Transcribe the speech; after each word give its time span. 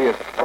serious. 0.00 0.39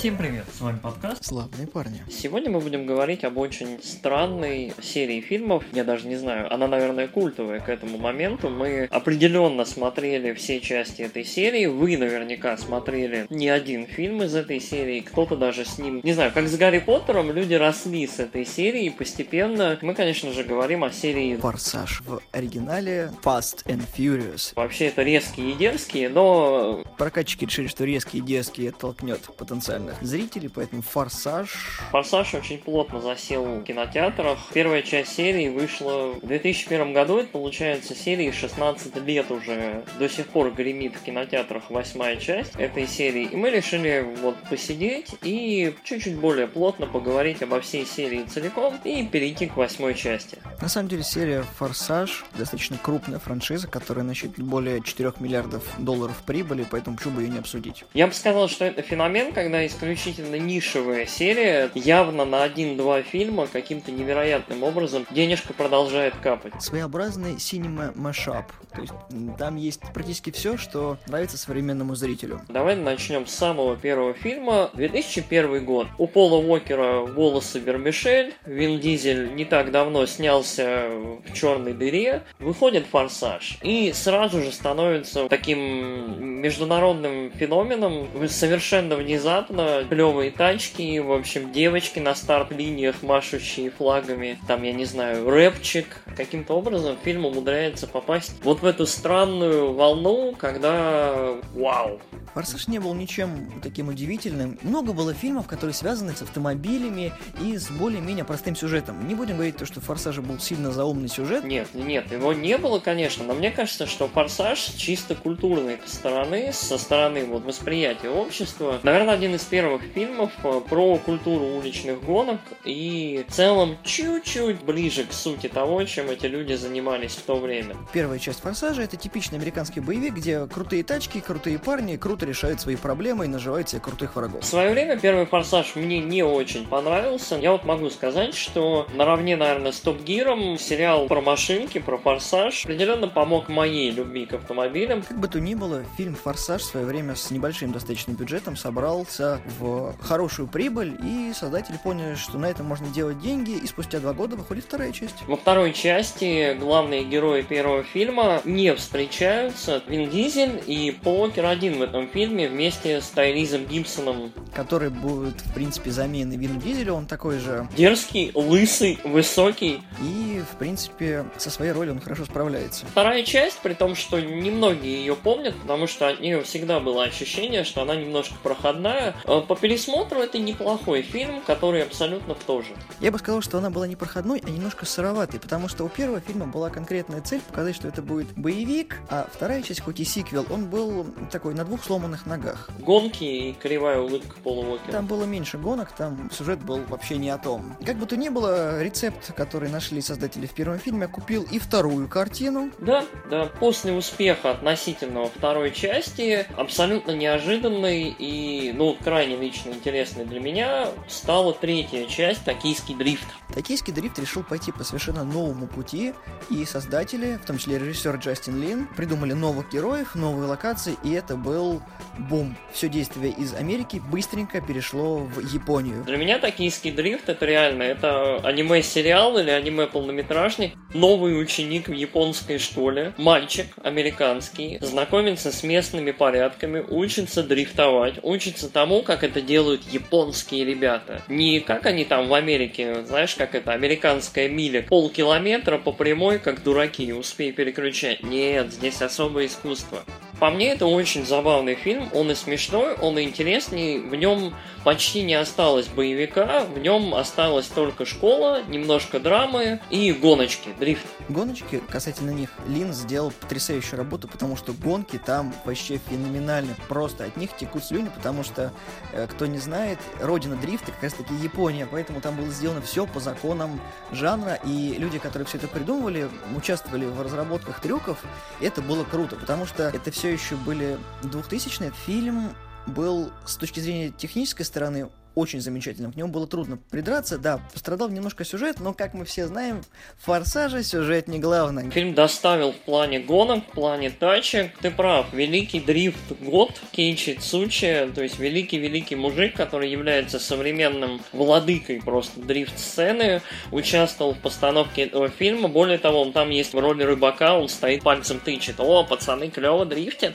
Всем 0.00 0.16
привет, 0.16 0.46
с 0.50 0.62
вами 0.62 0.78
подкаст. 0.78 1.22
Славные 1.22 1.66
парни. 1.66 2.02
Сегодня 2.08 2.50
мы 2.50 2.60
будем 2.60 2.86
говорить 2.86 3.22
об 3.22 3.36
очень 3.36 3.82
странной 3.82 4.72
серии 4.80 5.20
фильмов. 5.20 5.62
Я 5.74 5.84
даже 5.84 6.08
не 6.08 6.16
знаю, 6.16 6.50
она, 6.50 6.68
наверное, 6.68 7.06
культовая 7.06 7.60
к 7.60 7.68
этому 7.68 7.98
моменту. 7.98 8.48
Мы 8.48 8.86
определенно 8.90 9.66
смотрели 9.66 10.32
все 10.32 10.60
части 10.60 11.02
этой 11.02 11.22
серии. 11.22 11.66
Вы 11.66 11.98
наверняка 11.98 12.56
смотрели 12.56 13.26
не 13.28 13.50
один 13.50 13.86
фильм 13.86 14.22
из 14.22 14.34
этой 14.34 14.58
серии. 14.58 15.00
Кто-то 15.00 15.36
даже 15.36 15.66
с 15.66 15.76
ним... 15.76 16.00
Не 16.02 16.14
знаю, 16.14 16.32
как 16.32 16.48
с 16.48 16.56
Гарри 16.56 16.78
Поттером, 16.78 17.30
люди 17.32 17.52
росли 17.52 18.06
с 18.06 18.20
этой 18.20 18.46
серии. 18.46 18.86
И 18.86 18.90
постепенно 18.90 19.78
мы, 19.82 19.92
конечно 19.92 20.32
же, 20.32 20.44
говорим 20.44 20.82
о 20.82 20.92
серии... 20.92 21.36
Форсаж. 21.36 22.00
В 22.06 22.22
оригинале 22.32 23.12
Fast 23.22 23.66
and 23.66 23.82
Furious. 23.94 24.54
Вообще 24.56 24.86
это 24.86 25.02
резкие 25.02 25.50
и 25.50 25.54
дерзкие, 25.56 26.08
но... 26.08 26.84
Прокатчики 26.96 27.44
решили, 27.44 27.66
что 27.66 27.84
резкие 27.84 28.22
и 28.22 28.24
дерзкие 28.24 28.72
толкнет 28.72 29.20
потенциально 29.36 29.90
профессиональных 29.90 29.99
зрителей, 30.00 30.48
поэтому 30.48 30.82
«Форсаж». 30.82 31.50
«Форсаж» 31.90 32.34
очень 32.34 32.58
плотно 32.58 33.00
засел 33.00 33.44
в 33.44 33.62
кинотеатрах. 33.62 34.38
Первая 34.52 34.82
часть 34.82 35.14
серии 35.14 35.48
вышла 35.48 36.12
в 36.12 36.26
2001 36.26 36.92
году, 36.92 37.18
это 37.18 37.28
получается 37.28 37.94
серии 37.94 38.30
16 38.30 38.96
лет 39.04 39.30
уже. 39.30 39.84
До 39.98 40.08
сих 40.08 40.28
пор 40.28 40.52
гремит 40.52 40.96
в 40.96 41.02
кинотеатрах 41.02 41.70
восьмая 41.70 42.16
часть 42.16 42.56
этой 42.56 42.86
серии. 42.86 43.24
И 43.24 43.36
мы 43.36 43.50
решили 43.50 44.06
вот 44.22 44.36
посидеть 44.48 45.14
и 45.22 45.74
чуть-чуть 45.84 46.16
более 46.16 46.46
плотно 46.46 46.86
поговорить 46.86 47.42
обо 47.42 47.60
всей 47.60 47.86
серии 47.86 48.24
целиком 48.24 48.78
и 48.84 49.06
перейти 49.06 49.46
к 49.46 49.56
восьмой 49.56 49.94
части. 49.94 50.38
На 50.60 50.68
самом 50.68 50.88
деле 50.88 51.02
серия 51.02 51.42
«Форсаж» 51.58 52.24
достаточно 52.36 52.78
крупная 52.78 53.18
франшиза, 53.18 53.68
которая 53.68 54.04
насчитывает 54.04 54.48
более 54.48 54.82
4 54.82 55.14
миллиардов 55.20 55.64
долларов 55.78 56.22
прибыли, 56.26 56.66
поэтому 56.70 56.96
почему 56.96 57.16
бы 57.16 57.22
ее 57.22 57.28
не 57.30 57.38
обсудить? 57.38 57.84
Я 57.94 58.06
бы 58.06 58.12
сказал, 58.12 58.48
что 58.48 58.64
это 58.64 58.82
феномен, 58.82 59.32
когда 59.32 59.62
из 59.62 59.72
исключительно 59.80 60.34
нишевая 60.34 61.06
серия, 61.06 61.70
явно 61.74 62.26
на 62.26 62.42
один-два 62.42 63.02
фильма 63.02 63.46
каким-то 63.46 63.90
невероятным 63.90 64.62
образом 64.62 65.06
денежка 65.10 65.54
продолжает 65.54 66.14
капать. 66.22 66.52
Своеобразный 66.60 67.36
cinema 67.36 67.94
mashup. 67.94 68.44
То 68.74 68.82
есть 68.82 68.92
там 69.38 69.56
есть 69.56 69.80
практически 69.94 70.30
все, 70.30 70.58
что 70.58 70.98
нравится 71.06 71.38
современному 71.38 71.94
зрителю. 71.94 72.42
Давай 72.48 72.76
начнем 72.76 73.26
с 73.26 73.32
самого 73.32 73.76
первого 73.76 74.12
фильма. 74.12 74.70
2001 74.74 75.64
год. 75.64 75.88
У 75.98 76.06
Пола 76.06 76.36
Уокера 76.36 77.00
волосы 77.00 77.58
Вермишель. 77.58 78.34
Вин 78.44 78.80
Дизель 78.80 79.34
не 79.34 79.44
так 79.44 79.70
давно 79.70 80.04
снялся 80.06 80.90
в 80.90 81.32
черной 81.32 81.72
дыре. 81.72 82.22
Выходит 82.38 82.86
форсаж. 82.86 83.58
И 83.62 83.92
сразу 83.92 84.42
же 84.42 84.52
становится 84.52 85.28
таким 85.28 86.40
международным 86.40 87.32
феноменом. 87.32 88.08
Совершенно 88.28 88.96
внезапно 88.96 89.69
клевые 89.88 90.30
тачки, 90.30 90.98
в 90.98 91.12
общем, 91.12 91.52
девочки 91.52 91.98
на 91.98 92.14
старт-линиях, 92.14 93.02
машущие 93.02 93.70
флагами, 93.70 94.38
там, 94.46 94.62
я 94.62 94.72
не 94.72 94.84
знаю, 94.84 95.28
рэпчик. 95.28 95.86
Каким-то 96.16 96.54
образом 96.54 96.96
фильм 97.02 97.26
умудряется 97.26 97.86
попасть 97.86 98.32
вот 98.42 98.60
в 98.60 98.64
эту 98.64 98.86
странную 98.86 99.72
волну, 99.72 100.34
когда 100.38 101.36
вау, 101.54 102.00
Форсаж 102.34 102.68
не 102.68 102.78
был 102.78 102.94
ничем 102.94 103.60
таким 103.62 103.88
удивительным. 103.88 104.58
Много 104.62 104.92
было 104.92 105.12
фильмов, 105.12 105.46
которые 105.46 105.74
связаны 105.74 106.14
с 106.14 106.22
автомобилями 106.22 107.12
и 107.42 107.56
с 107.56 107.70
более-менее 107.70 108.24
простым 108.24 108.54
сюжетом. 108.54 109.06
Не 109.08 109.14
будем 109.14 109.34
говорить 109.34 109.56
то, 109.56 109.66
что 109.66 109.80
Форсажа 109.80 110.22
был 110.22 110.38
сильно 110.38 110.70
заумный 110.70 111.08
сюжет. 111.08 111.44
Нет, 111.44 111.68
нет, 111.74 112.10
его 112.12 112.32
не 112.32 112.56
было, 112.56 112.78
конечно, 112.78 113.24
но 113.24 113.34
мне 113.34 113.50
кажется, 113.50 113.86
что 113.86 114.08
Форсаж 114.08 114.60
чисто 114.60 115.14
культурной 115.14 115.78
стороны, 115.86 116.52
со 116.52 116.78
стороны 116.78 117.24
вот 117.24 117.44
восприятия 117.44 118.10
общества, 118.10 118.78
наверное, 118.82 119.14
один 119.14 119.34
из 119.34 119.42
первых 119.42 119.59
фильмов 119.94 120.32
э, 120.44 120.60
про 120.68 120.96
культуру 120.98 121.44
уличных 121.44 122.02
гонок 122.02 122.40
и 122.64 123.24
в 123.28 123.32
целом 123.32 123.76
чуть-чуть 123.84 124.62
ближе 124.62 125.04
к 125.04 125.12
сути 125.12 125.48
того, 125.48 125.84
чем 125.84 126.10
эти 126.10 126.26
люди 126.26 126.54
занимались 126.54 127.14
в 127.14 127.22
то 127.22 127.36
время. 127.36 127.76
Первая 127.92 128.18
часть 128.18 128.40
Форсажа 128.40 128.82
это 128.82 128.96
типичный 128.96 129.38
американский 129.38 129.80
боевик, 129.80 130.14
где 130.14 130.46
крутые 130.46 130.84
тачки, 130.84 131.20
крутые 131.20 131.58
парни, 131.58 131.96
круто 131.96 132.26
решает 132.26 132.60
свои 132.60 132.76
проблемы 132.76 133.26
и 133.26 133.28
наживает 133.28 133.68
себе 133.68 133.80
крутых 133.80 134.16
врагов. 134.16 134.42
В 134.42 134.46
свое 134.46 134.70
время 134.70 134.98
первый 134.98 135.26
форсаж 135.26 135.74
мне 135.74 136.00
не 136.00 136.22
очень 136.22 136.66
понравился. 136.66 137.36
Я 137.36 137.52
вот 137.52 137.64
могу 137.64 137.90
сказать, 137.90 138.34
что 138.34 138.86
наравне, 138.94 139.36
наверное, 139.36 139.72
с 139.72 139.80
Топ 139.80 140.02
Гиром 140.02 140.58
сериал 140.58 141.06
про 141.06 141.20
машинки, 141.20 141.78
про 141.78 141.98
форсаж 141.98 142.64
определенно 142.64 143.08
помог 143.08 143.48
моей 143.48 143.90
любви 143.90 144.26
к 144.26 144.34
автомобилям. 144.34 145.02
Как 145.02 145.18
бы 145.18 145.28
то 145.28 145.40
ни 145.40 145.54
было, 145.54 145.84
фильм 145.96 146.14
«Форсаж» 146.14 146.62
в 146.62 146.64
свое 146.64 146.86
время 146.86 147.14
с 147.14 147.30
небольшим 147.30 147.72
достаточным 147.72 148.16
бюджетом 148.16 148.56
собрался 148.56 149.40
в 149.58 149.94
хорошую 150.00 150.48
прибыль, 150.48 150.96
и 151.02 151.32
создатели 151.34 151.78
поняли, 151.82 152.14
что 152.14 152.38
на 152.38 152.46
этом 152.46 152.66
можно 152.66 152.86
делать 152.88 153.20
деньги, 153.20 153.52
и 153.52 153.66
спустя 153.66 153.98
два 153.98 154.12
года 154.12 154.36
выходит 154.36 154.64
вторая 154.64 154.92
часть. 154.92 155.14
Во 155.26 155.36
второй 155.36 155.72
части 155.72 156.54
главные 156.54 157.04
герои 157.04 157.42
первого 157.42 157.82
фильма 157.82 158.40
не 158.44 158.74
встречаются. 158.74 159.82
Вин 159.86 160.10
Дизель 160.10 160.62
и 160.66 160.90
Покер 160.90 161.46
один 161.46 161.78
в 161.78 161.82
этом 161.82 162.08
фильме 162.08 162.48
вместе 162.48 163.00
с 163.00 163.08
Тайризом 163.08 163.64
Гибсоном. 163.66 164.32
Который 164.54 164.90
будет, 164.90 165.40
в 165.40 165.54
принципе, 165.54 165.90
заменой 165.90 166.36
Вину 166.36 166.60
Дизелю, 166.60 166.94
он 166.94 167.06
такой 167.06 167.38
же... 167.38 167.68
Дерзкий, 167.76 168.32
лысый, 168.34 168.98
высокий. 169.04 169.82
И, 170.02 170.42
в 170.52 170.56
принципе, 170.56 171.24
со 171.38 171.50
своей 171.50 171.72
ролью 171.72 171.92
он 171.92 172.00
хорошо 172.00 172.24
справляется. 172.24 172.86
Вторая 172.86 173.22
часть, 173.22 173.58
при 173.58 173.74
том, 173.74 173.94
что 173.94 174.20
немногие 174.20 175.00
ее 175.00 175.16
помнят, 175.16 175.54
потому 175.56 175.86
что 175.86 176.08
от 176.08 176.20
нее 176.20 176.42
всегда 176.42 176.80
было 176.80 177.04
ощущение, 177.04 177.64
что 177.64 177.82
она 177.82 177.94
немножко 177.96 178.34
проходная. 178.42 179.14
По 179.42 179.56
пересмотру 179.56 180.20
это 180.20 180.38
неплохой 180.38 181.02
фильм, 181.02 181.40
который 181.42 181.82
абсолютно 181.82 182.34
в 182.34 182.44
то 182.44 182.62
же. 182.62 182.68
Я 183.00 183.10
бы 183.10 183.18
сказал, 183.18 183.40
что 183.42 183.58
она 183.58 183.70
была 183.70 183.86
не 183.86 183.96
проходной, 183.96 184.42
а 184.44 184.50
немножко 184.50 184.86
сыроватой, 184.86 185.40
потому 185.40 185.68
что 185.68 185.84
у 185.84 185.88
первого 185.88 186.20
фильма 186.20 186.46
была 186.46 186.70
конкретная 186.70 187.20
цель 187.20 187.40
показать, 187.40 187.76
что 187.76 187.88
это 187.88 188.02
будет 188.02 188.32
боевик, 188.36 188.98
а 189.08 189.28
вторая 189.32 189.62
часть, 189.62 189.80
хоть 189.80 190.00
и 190.00 190.04
сиквел, 190.04 190.46
он 190.50 190.66
был 190.66 191.06
такой 191.30 191.54
на 191.54 191.64
двух 191.64 191.84
сломанных 191.84 192.26
ногах. 192.26 192.68
Гонки 192.80 193.24
и 193.24 193.52
кривая 193.52 194.00
улыбка 194.00 194.36
Пола 194.42 194.64
Уокера. 194.66 194.92
Там 194.92 195.06
было 195.06 195.24
меньше 195.24 195.58
гонок, 195.58 195.92
там 195.92 196.30
сюжет 196.30 196.62
был 196.62 196.80
вообще 196.88 197.16
не 197.16 197.30
о 197.30 197.38
том. 197.38 197.76
Как 197.84 197.96
бы 197.96 198.06
то 198.06 198.16
ни 198.16 198.28
было, 198.28 198.82
рецепт, 198.82 199.32
который 199.34 199.68
нашли 199.68 200.00
создатели 200.00 200.46
в 200.46 200.52
первом 200.52 200.78
фильме, 200.78 201.08
купил 201.08 201.46
и 201.50 201.58
вторую 201.58 202.08
картину. 202.08 202.70
Да, 202.78 203.04
да. 203.30 203.46
После 203.60 203.92
успеха 203.92 204.50
относительного 204.50 205.28
второй 205.28 205.70
части, 205.70 206.46
абсолютно 206.56 207.12
неожиданной 207.12 208.14
и, 208.18 208.72
ну, 208.72 208.96
крайне 209.02 209.29
лично 209.36 209.70
интересной 209.70 210.24
для 210.24 210.40
меня, 210.40 210.88
стала 211.08 211.52
третья 211.52 212.06
часть 212.06 212.44
«Токийский 212.44 212.94
дрифт». 212.94 213.26
Токийский 213.54 213.92
дрифт 213.92 214.18
решил 214.18 214.42
пойти 214.42 214.72
по 214.72 214.84
совершенно 214.84 215.24
новому 215.24 215.66
пути, 215.66 216.14
и 216.50 216.64
создатели, 216.64 217.38
в 217.42 217.46
том 217.46 217.58
числе 217.58 217.78
режиссер 217.78 218.16
Джастин 218.16 218.60
Лин, 218.60 218.88
придумали 218.96 219.32
новых 219.32 219.72
героев, 219.72 220.14
новые 220.14 220.46
локации, 220.46 220.96
и 221.04 221.12
это 221.12 221.36
был 221.36 221.82
бум. 222.18 222.56
Все 222.72 222.88
действие 222.88 223.32
из 223.32 223.54
Америки 223.54 224.00
быстренько 224.10 224.60
перешло 224.60 225.18
в 225.18 225.40
Японию. 225.40 226.04
Для 226.04 226.16
меня 226.16 226.38
«Токийский 226.38 226.90
дрифт» 226.90 227.28
это 227.28 227.46
реально, 227.46 227.82
это 227.82 228.36
аниме-сериал 228.38 229.38
или 229.38 229.50
аниме-полнометражный. 229.50 230.74
Новый 230.94 231.40
ученик 231.40 231.88
в 231.88 231.92
японской 231.92 232.58
школе, 232.58 233.14
мальчик 233.16 233.66
американский, 233.82 234.78
знакомится 234.80 235.52
с 235.52 235.62
местными 235.62 236.10
порядками, 236.10 236.80
учится 236.80 237.42
дрифтовать, 237.42 238.18
учится 238.22 238.68
тому, 238.68 239.02
как 239.02 239.24
это 239.24 239.40
делают 239.40 239.82
японские 239.84 240.64
ребята. 240.64 241.22
Не 241.28 241.60
как 241.60 241.86
они 241.86 242.04
там 242.04 242.28
в 242.28 242.34
Америке, 242.34 243.04
знаешь, 243.04 243.34
как 243.40 243.54
это, 243.54 243.72
американская 243.72 244.50
миля, 244.50 244.82
полкилометра 244.82 245.78
по 245.78 245.92
прямой, 245.92 246.38
как 246.38 246.62
дураки, 246.62 247.10
успей 247.14 247.52
переключать. 247.52 248.22
Нет, 248.22 248.70
здесь 248.70 249.00
особое 249.00 249.46
искусство. 249.46 250.04
По 250.40 250.48
мне, 250.50 250.70
это 250.70 250.86
очень 250.86 251.26
забавный 251.26 251.74
фильм. 251.74 252.08
Он 252.14 252.30
и 252.30 252.34
смешной, 252.34 252.94
он 252.94 253.18
и 253.18 253.24
интересный. 253.24 254.00
В 254.00 254.14
нем 254.14 254.54
почти 254.84 255.22
не 255.22 255.34
осталось 255.34 255.86
боевика, 255.86 256.64
в 256.64 256.78
нем 256.78 257.14
осталась 257.14 257.66
только 257.66 258.06
школа, 258.06 258.62
немножко 258.66 259.20
драмы 259.20 259.80
и 259.90 260.10
гоночки, 260.12 260.70
дрифт. 260.78 261.04
Гоночки, 261.28 261.82
касательно 261.90 262.30
них, 262.30 262.48
Лин 262.66 262.94
сделал 262.94 263.32
потрясающую 263.38 263.98
работу, 263.98 264.28
потому 264.28 264.56
что 264.56 264.72
гонки 264.72 265.18
там 265.18 265.54
вообще 265.66 266.00
феноменальны. 266.08 266.74
Просто 266.88 267.24
от 267.24 267.36
них 267.36 267.54
текут 267.58 267.84
слюни, 267.84 268.08
потому 268.08 268.42
что, 268.42 268.72
э, 269.12 269.26
кто 269.26 269.44
не 269.44 269.58
знает, 269.58 269.98
родина 270.22 270.56
дрифта 270.56 270.92
как 270.92 271.02
раз 271.02 271.12
таки 271.12 271.34
Япония, 271.34 271.86
поэтому 271.86 272.22
там 272.22 272.36
было 272.36 272.48
сделано 272.48 272.80
все 272.80 273.06
по 273.06 273.20
законам 273.20 273.78
жанра, 274.10 274.58
и 274.64 274.94
люди, 274.96 275.18
которые 275.18 275.46
все 275.46 275.58
это 275.58 275.68
придумывали, 275.68 276.30
участвовали 276.56 277.04
в 277.04 277.20
разработках 277.20 277.80
трюков, 277.80 278.24
это 278.62 278.80
было 278.80 279.04
круто, 279.04 279.36
потому 279.36 279.66
что 279.66 279.82
это 279.88 280.10
все 280.10 280.29
еще 280.32 280.56
были 280.56 280.98
2000-е. 281.22 281.92
Фильм 282.06 282.54
был 282.86 283.30
с 283.44 283.56
точки 283.56 283.80
зрения 283.80 284.10
технической 284.10 284.64
стороны 284.64 285.10
очень 285.34 285.60
замечательным. 285.60 286.12
К 286.12 286.16
нему 286.16 286.28
было 286.28 286.46
трудно 286.46 286.78
придраться. 286.90 287.38
Да, 287.38 287.60
пострадал 287.72 288.08
немножко 288.08 288.44
сюжет, 288.44 288.80
но, 288.80 288.92
как 288.92 289.14
мы 289.14 289.24
все 289.24 289.46
знаем, 289.46 289.82
в 290.18 290.24
«Форсаже» 290.26 290.82
сюжет 290.82 291.28
не 291.28 291.38
главное. 291.38 291.90
Фильм 291.90 292.14
доставил 292.14 292.72
в 292.72 292.76
плане 292.76 293.20
гонок, 293.20 293.64
в 293.68 293.72
плане 293.72 294.10
тачек. 294.10 294.76
Ты 294.78 294.90
прав, 294.90 295.32
великий 295.32 295.80
дрифт 295.80 296.20
год 296.40 296.72
Кейчи 296.92 297.34
Цучи, 297.34 298.10
то 298.14 298.22
есть 298.22 298.38
великий-великий 298.38 299.16
мужик, 299.16 299.54
который 299.56 299.90
является 299.90 300.38
современным 300.38 301.20
владыкой 301.32 302.00
просто 302.00 302.40
дрифт-сцены, 302.40 303.42
участвовал 303.70 304.34
в 304.34 304.38
постановке 304.38 305.02
этого 305.02 305.28
фильма. 305.28 305.68
Более 305.68 305.98
того, 305.98 306.22
он 306.22 306.32
там 306.32 306.50
есть 306.50 306.72
в 306.72 306.78
роли 306.78 307.02
рыбака, 307.02 307.58
он 307.58 307.68
стоит 307.68 308.02
пальцем 308.02 308.40
тычет. 308.40 308.76
О, 308.78 309.04
пацаны, 309.04 309.50
клево 309.50 309.86
дрифтят. 309.86 310.34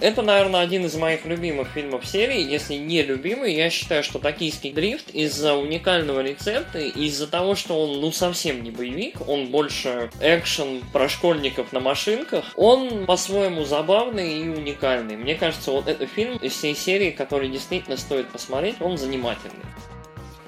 Это, 0.00 0.22
наверное, 0.22 0.60
один 0.60 0.86
из 0.86 0.94
моих 0.94 1.24
любимых 1.24 1.68
фильмов 1.68 2.06
серии. 2.06 2.40
Если 2.40 2.74
не 2.74 3.02
любимый, 3.02 3.54
я 3.54 3.68
считаю, 3.68 4.04
что 4.04 4.20
«Токийский 4.20 4.70
дрифт» 4.70 5.10
из-за 5.10 5.54
уникального 5.54 6.20
рецепта, 6.20 6.78
из-за 6.78 7.26
того, 7.26 7.56
что 7.56 7.82
он, 7.82 8.00
ну, 8.00 8.12
совсем 8.12 8.62
не 8.62 8.70
боевик, 8.70 9.16
он 9.26 9.48
больше 9.48 10.10
экшен 10.20 10.82
про 10.92 11.08
школьников 11.08 11.72
на 11.72 11.80
машинках, 11.80 12.44
он 12.54 13.06
по-своему 13.06 13.64
забавный 13.64 14.40
и 14.40 14.48
уникальный. 14.48 15.16
Мне 15.16 15.34
кажется, 15.34 15.72
вот 15.72 15.88
этот 15.88 16.08
фильм 16.08 16.36
из 16.36 16.52
всей 16.52 16.76
серии, 16.76 17.10
который 17.10 17.48
действительно 17.48 17.96
стоит 17.96 18.28
посмотреть, 18.28 18.76
он 18.80 18.98
занимательный. 18.98 19.64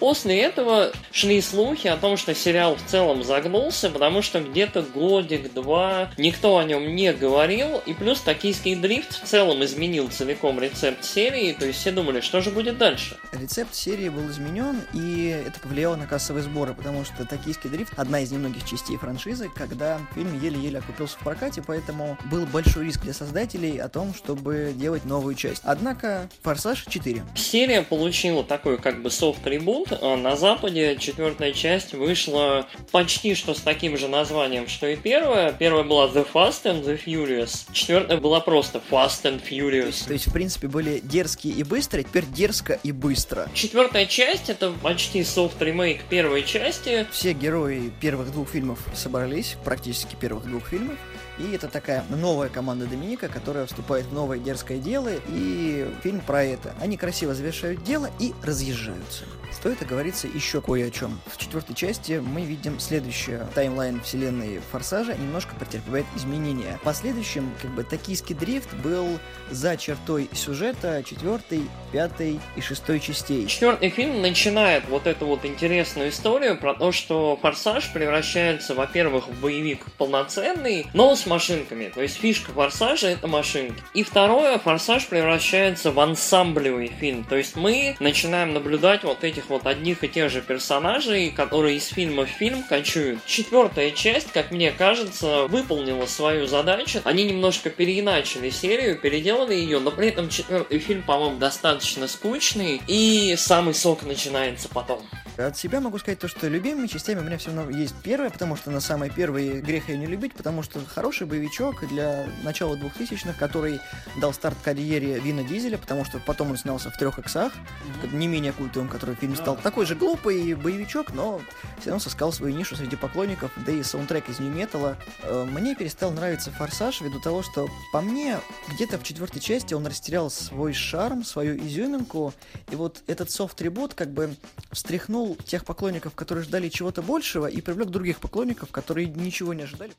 После 0.01 0.41
этого 0.41 0.93
шли 1.13 1.43
слухи 1.43 1.87
о 1.87 1.99
том, 1.99 2.17
что 2.17 2.35
сериал 2.35 2.75
в 2.75 2.91
целом 2.91 3.23
загнулся, 3.23 3.91
потому 3.91 4.23
что 4.23 4.41
где-то 4.41 4.81
годик-два 4.81 6.11
никто 6.17 6.57
о 6.57 6.65
нем 6.65 6.97
не 6.97 7.13
говорил, 7.13 7.83
и 7.85 7.93
плюс 7.93 8.21
«Токийский 8.21 8.77
дрифт» 8.77 9.23
в 9.23 9.27
целом 9.27 9.63
изменил 9.63 10.09
целиком 10.09 10.59
рецепт 10.59 11.05
серии, 11.05 11.53
то 11.53 11.67
есть 11.67 11.81
все 11.81 11.93
думали, 11.93 12.21
что 12.23 12.41
же 12.41 12.51
будет 12.51 12.79
дальше. 12.79 13.19
Рецепт 13.33 13.75
серии 13.75 14.09
был 14.09 14.31
изменен, 14.31 14.81
и 14.95 15.45
это 15.47 15.61
повлияло 15.61 15.97
на 15.97 16.07
кассовые 16.07 16.45
сборы, 16.45 16.73
потому 16.73 17.05
что 17.05 17.27
«Токийский 17.27 17.69
дрифт»— 17.69 17.93
одна 17.99 18.21
из 18.21 18.33
немногих 18.33 18.65
частей 18.65 18.97
франшизы, 18.97 19.51
когда 19.55 20.01
фильм 20.15 20.41
еле-еле 20.41 20.79
окупился 20.79 21.19
в 21.19 21.25
прокате, 21.25 21.63
поэтому 21.67 22.17
был 22.31 22.47
большой 22.47 22.87
риск 22.87 23.03
для 23.03 23.13
создателей 23.13 23.77
о 23.77 23.91
том, 23.91 24.15
чтобы 24.15 24.73
делать 24.75 25.05
новую 25.05 25.35
часть. 25.35 25.61
Однако 25.65 26.31
«Форсаж 26.43 26.87
4». 26.87 27.21
Серия 27.37 27.83
получила 27.83 28.43
такой 28.43 28.79
как 28.79 29.03
бы 29.03 29.11
софт-ребут, 29.11 29.90
Э, 29.93 30.17
на 30.17 30.37
Западе 30.37 30.97
четвертая 30.97 31.53
часть 31.53 31.93
вышла 31.93 32.67
почти 32.91 33.35
что 33.35 33.55
с 33.55 33.61
таким 33.61 33.97
же 33.97 34.09
названием, 34.09 34.69
что 34.69 34.87
и 34.87 34.97
первая. 34.97 35.53
Первая 35.53 35.85
была 35.85 36.07
The 36.07 36.27
Fast 36.33 36.65
and 36.65 36.85
the 36.85 37.01
Furious. 37.03 37.67
Четвертая 37.73 38.19
была 38.19 38.41
просто 38.41 38.81
Fast 38.91 39.23
and 39.25 39.43
Furious. 39.43 39.81
То 39.81 39.87
есть, 39.87 40.07
то 40.07 40.13
есть 40.13 40.27
в 40.29 40.33
принципе, 40.33 40.69
были 40.69 41.01
дерзкие 41.03 41.55
и 41.55 41.63
быстрые, 41.63 42.05
теперь 42.05 42.27
дерзко 42.27 42.79
и 42.83 42.93
быстро. 42.93 43.49
Четвертая 43.55 44.07
часть 44.07 44.49
это 44.51 44.73
почти 44.83 45.25
софт-ремейк 45.25 46.03
первой 46.05 46.45
части. 46.45 47.07
Все 47.11 47.33
герои 47.33 47.93
первых 48.01 48.33
двух 48.33 48.51
фильмов 48.51 48.79
собрались, 48.95 49.57
практически 49.65 50.15
первых 50.15 50.45
двух 50.47 50.69
фильмов. 50.69 50.97
И 51.39 51.55
это 51.55 51.69
такая 51.69 52.05
новая 52.11 52.51
команда 52.51 52.87
Доминика, 52.87 53.29
которая 53.29 53.65
вступает 53.65 54.07
в 54.07 54.13
новое 54.13 54.39
дерзкое 54.39 54.79
дело, 54.79 55.11
и 55.29 55.89
фильм 56.03 56.21
про 56.21 56.45
это. 56.45 56.75
Они 56.81 56.99
красиво 56.99 57.35
завершают 57.35 57.83
дело 57.83 58.11
и 58.19 58.35
разъезжаются. 58.43 59.25
Стоит 59.53 59.83
оговориться 59.83 60.27
еще 60.27 60.61
кое 60.61 60.89
о 60.89 60.91
чем. 60.91 61.21
В 61.27 61.37
четвертой 61.37 61.75
части 61.75 62.23
мы 62.25 62.43
видим 62.43 62.79
следующее. 62.81 63.47
Таймлайн 63.55 64.01
вселенной 64.01 64.61
Форсажа 64.71 65.15
немножко 65.15 65.55
претерпевает 65.55 66.07
изменения. 66.17 66.79
В 66.81 66.85
последующем, 66.85 67.53
как 67.61 67.71
бы, 67.73 67.85
токийский 67.85 68.35
дрифт 68.35 68.73
был 68.75 69.19
за 69.51 69.77
чертой 69.77 70.31
сюжета 70.33 71.03
четвертой, 71.03 71.63
пятой 71.93 72.41
и 72.57 72.61
шестой 72.61 73.01
частей. 73.01 73.47
Четвертый 73.47 73.91
фильм 73.91 74.23
начинает 74.23 74.89
вот 74.89 75.07
эту 75.07 75.27
вот 75.27 75.45
интересную 75.45 76.11
историю 76.11 76.59
про 76.59 76.75
то, 76.75 76.93
что 76.93 77.39
Форсаж 77.43 77.93
превращается, 77.93 78.75
во-первых, 78.75 79.29
в 79.29 79.41
боевик 79.41 79.85
полноценный, 79.99 80.87
но 80.95 81.15
с 81.17 81.27
машинками. 81.27 81.91
То 81.95 82.01
есть 82.01 82.17
фишка 82.17 82.53
Форсажа 82.53 83.09
это 83.09 83.27
машинки. 83.27 83.83
И 83.95 84.03
второе, 84.05 84.59
Форсаж 84.59 85.07
превращается 85.07 85.91
в 85.91 86.01
ансамблевый 86.01 86.89
фильм. 86.89 87.25
То 87.25 87.37
есть 87.37 87.57
мы 87.57 87.97
начинаем 88.01 88.55
наблюдать 88.55 89.05
вот 89.05 89.25
эти 89.25 89.40
этих 89.41 89.49
вот 89.49 89.67
одних 89.67 90.05
и 90.05 90.09
тех 90.09 90.31
же 90.31 90.43
персонажей, 90.43 91.31
которые 91.31 91.77
из 91.77 91.87
фильма 91.87 92.27
в 92.27 92.29
фильм 92.29 92.63
кочуют. 92.63 93.25
Четвертая 93.27 93.91
часть, 93.91 94.33
как 94.33 94.51
мне 94.51 94.71
кажется, 94.71 95.47
выполнила 95.47 96.07
свою 96.07 96.47
задачу. 96.47 97.01
Они 97.05 97.25
немножко 97.25 97.71
переиначили 97.71 98.51
серию, 98.51 98.99
переделали 98.99 99.55
ее, 99.55 99.81
но 99.81 99.91
при 99.91 100.09
этом 100.09 100.29
четвертый 100.29 100.79
фильм, 100.79 101.03
по-моему, 101.03 101.39
достаточно 101.39 102.07
скучный, 102.07 102.81
и 102.87 103.35
самый 103.37 103.75
сок 103.75 104.03
начинается 104.03 104.69
потом. 104.69 105.01
От 105.37 105.57
себя 105.57 105.81
могу 105.81 105.99
сказать 105.99 106.19
то, 106.19 106.29
что 106.29 106.49
любимыми 106.49 106.87
частями 106.87 107.21
у 107.21 107.23
меня 107.23 107.39
все 107.39 107.55
равно 107.55 107.71
есть 107.71 107.95
первая, 108.03 108.31
потому 108.31 108.57
что 108.57 108.71
на 108.71 108.81
самой 108.81 109.11
первой 109.11 109.61
грех 109.61 109.89
ее 109.89 109.97
не 109.97 110.07
любить, 110.07 110.35
потому 110.35 110.63
что 110.63 110.81
хороший 110.85 111.27
боевичок 111.27 111.87
для 111.89 112.27
начала 112.43 112.77
2000-х, 112.77 113.35
который 113.39 113.81
дал 114.21 114.33
старт 114.33 114.57
карьере 114.63 115.19
Вина 115.19 115.43
Дизеля, 115.43 115.79
потому 115.79 116.05
что 116.05 116.19
потом 116.19 116.51
он 116.51 116.57
снялся 116.57 116.91
в 116.91 116.97
трех 116.99 117.19
иксах, 117.19 117.53
mm-hmm. 117.55 118.17
не 118.17 118.29
менее 118.29 118.53
культовым, 118.53 118.89
который 118.89 119.15
фильм 119.15 119.35
стал 119.35 119.57
такой 119.57 119.87
же 119.87 119.95
глупый 119.95 120.55
боевичок, 120.55 121.13
но 121.15 121.41
все 121.81 121.91
равно 121.91 122.01
соскал 122.01 122.33
свою 122.33 122.55
нишу 122.55 122.77
среди 122.77 122.97
поклонников, 122.97 123.51
да 123.57 123.73
и 123.73 123.83
саундтрек 123.83 124.29
из 124.29 124.41
нью-металла. 124.41 124.99
Э, 125.23 125.45
мне 125.45 125.75
перестал 125.75 126.11
нравиться 126.11 126.51
Форсаж 126.51 127.01
ввиду 127.01 127.21
того, 127.21 127.43
что 127.43 127.69
по 127.93 128.01
мне 128.01 128.39
где-то 128.73 128.99
в 128.99 129.03
четвертой 129.03 129.41
части 129.41 129.75
он 129.75 129.87
растерял 129.87 130.31
свой 130.31 130.73
шарм, 130.73 131.25
свою 131.25 131.57
изюминку, 131.57 132.35
и 132.71 132.77
вот 132.77 133.03
этот 133.07 133.31
софт-трибут 133.31 133.95
как 133.95 134.13
бы 134.13 134.37
встряхнул 134.73 135.30
тех 135.37 135.65
поклонников, 135.65 136.15
которые 136.15 136.45
ждали 136.45 136.69
чего-то 136.69 137.03
большего, 137.03 137.47
и 137.47 137.61
привлек 137.61 137.89
других 137.89 138.21
поклонников, 138.21 138.71
которые 138.71 139.07
ничего 139.07 139.55
не 139.55 139.63
ожидали. 139.63 139.93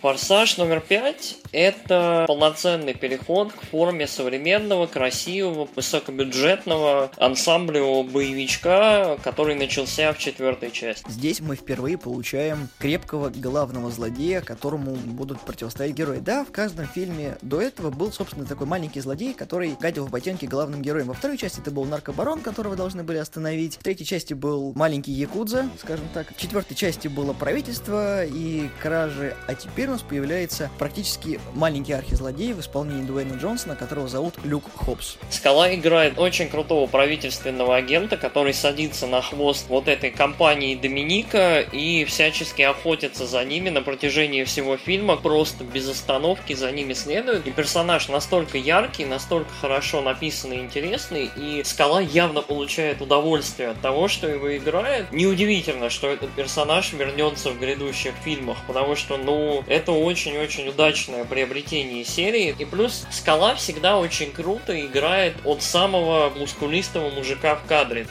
Форсаж 0.00 0.56
номер 0.58 0.80
пять– 0.80 1.38
это 1.52 2.24
полноценный 2.26 2.94
переход 2.94 3.52
к 3.52 3.62
форме 3.62 4.06
современного, 4.06 4.86
красивого, 4.86 5.68
высокобюджетного 5.74 7.10
ансамблевого 7.16 8.02
боевичка, 8.02 9.18
который 9.22 9.54
начался 9.54 10.12
в 10.12 10.18
четвертой 10.18 10.70
части. 10.70 11.10
Здесь 11.10 11.40
мы 11.40 11.56
впервые 11.56 11.98
получаем 11.98 12.68
крепкого 12.78 13.30
главного 13.30 13.90
злодея, 13.90 14.40
которому 14.40 14.94
будут 14.94 15.40
противостоять 15.40 15.92
герои. 15.92 16.18
Да, 16.18 16.44
в 16.44 16.52
каждом 16.52 16.86
фильме 16.86 17.36
до 17.42 17.60
этого 17.60 17.90
был, 17.90 18.12
собственно, 18.12 18.46
такой 18.46 18.66
маленький 18.66 19.00
злодей, 19.00 19.34
который 19.34 19.76
гадил 19.80 20.06
в 20.06 20.10
ботинке 20.10 20.46
главным 20.46 20.82
героем. 20.82 21.08
Во 21.08 21.14
второй 21.14 21.38
части 21.38 21.60
это 21.60 21.70
был 21.70 21.84
наркобарон, 21.84 22.40
которого 22.40 22.76
должны 22.76 23.02
были 23.02 23.18
остановить. 23.18 23.76
В 23.76 23.82
третьей 23.82 24.06
части 24.06 24.34
был 24.34 24.63
маленький 24.74 25.12
Якудза, 25.12 25.68
скажем 25.78 26.06
так. 26.14 26.34
В 26.34 26.40
четвертой 26.40 26.76
части 26.76 27.08
было 27.08 27.32
правительство 27.32 28.24
и 28.24 28.68
кражи, 28.80 29.36
а 29.46 29.54
теперь 29.54 29.88
у 29.88 29.92
нас 29.92 30.02
появляется 30.02 30.70
практически 30.78 31.40
маленький 31.54 31.92
архизлодей 31.92 32.52
в 32.52 32.60
исполнении 32.60 33.04
Дуэйна 33.04 33.34
Джонсона, 33.34 33.76
которого 33.76 34.08
зовут 34.08 34.34
Люк 34.44 34.64
Хопс. 34.74 35.16
Скала 35.30 35.74
играет 35.74 36.18
очень 36.18 36.48
крутого 36.48 36.86
правительственного 36.86 37.76
агента, 37.76 38.16
который 38.16 38.54
садится 38.54 39.06
на 39.06 39.20
хвост 39.20 39.66
вот 39.68 39.88
этой 39.88 40.10
компании 40.10 40.76
Доминика 40.76 41.60
и 41.60 42.04
всячески 42.04 42.62
охотится 42.62 43.26
за 43.26 43.44
ними 43.44 43.70
на 43.70 43.82
протяжении 43.82 44.44
всего 44.44 44.76
фильма, 44.76 45.16
просто 45.16 45.64
без 45.64 45.88
остановки 45.88 46.54
за 46.54 46.70
ними 46.72 46.92
следует. 46.92 47.46
И 47.46 47.50
персонаж 47.50 48.08
настолько 48.08 48.58
яркий, 48.58 49.04
настолько 49.04 49.50
хорошо 49.60 50.00
написанный 50.00 50.60
интересный, 50.60 51.30
и 51.36 51.62
Скала 51.64 52.00
явно 52.00 52.42
получает 52.42 53.00
удовольствие 53.00 53.70
от 53.70 53.80
того, 53.80 54.08
что 54.08 54.28
его 54.28 54.53
играет, 54.56 55.12
неудивительно, 55.12 55.90
что 55.90 56.08
этот 56.08 56.30
персонаж 56.30 56.92
вернется 56.92 57.50
в 57.50 57.58
грядущих 57.58 58.14
фильмах, 58.24 58.58
потому 58.66 58.96
что, 58.96 59.16
ну, 59.16 59.64
это 59.66 59.92
очень-очень 59.92 60.68
удачное 60.68 61.24
приобретение 61.24 62.04
серии. 62.04 62.54
И 62.58 62.64
плюс 62.64 63.06
Скала 63.10 63.54
всегда 63.54 63.98
очень 63.98 64.32
круто 64.32 64.78
играет 64.78 65.34
от 65.44 65.62
самого 65.62 66.30
мускулистого 66.30 67.10
мужика 67.10 67.56
в 67.56 67.64
кадре 67.66 68.06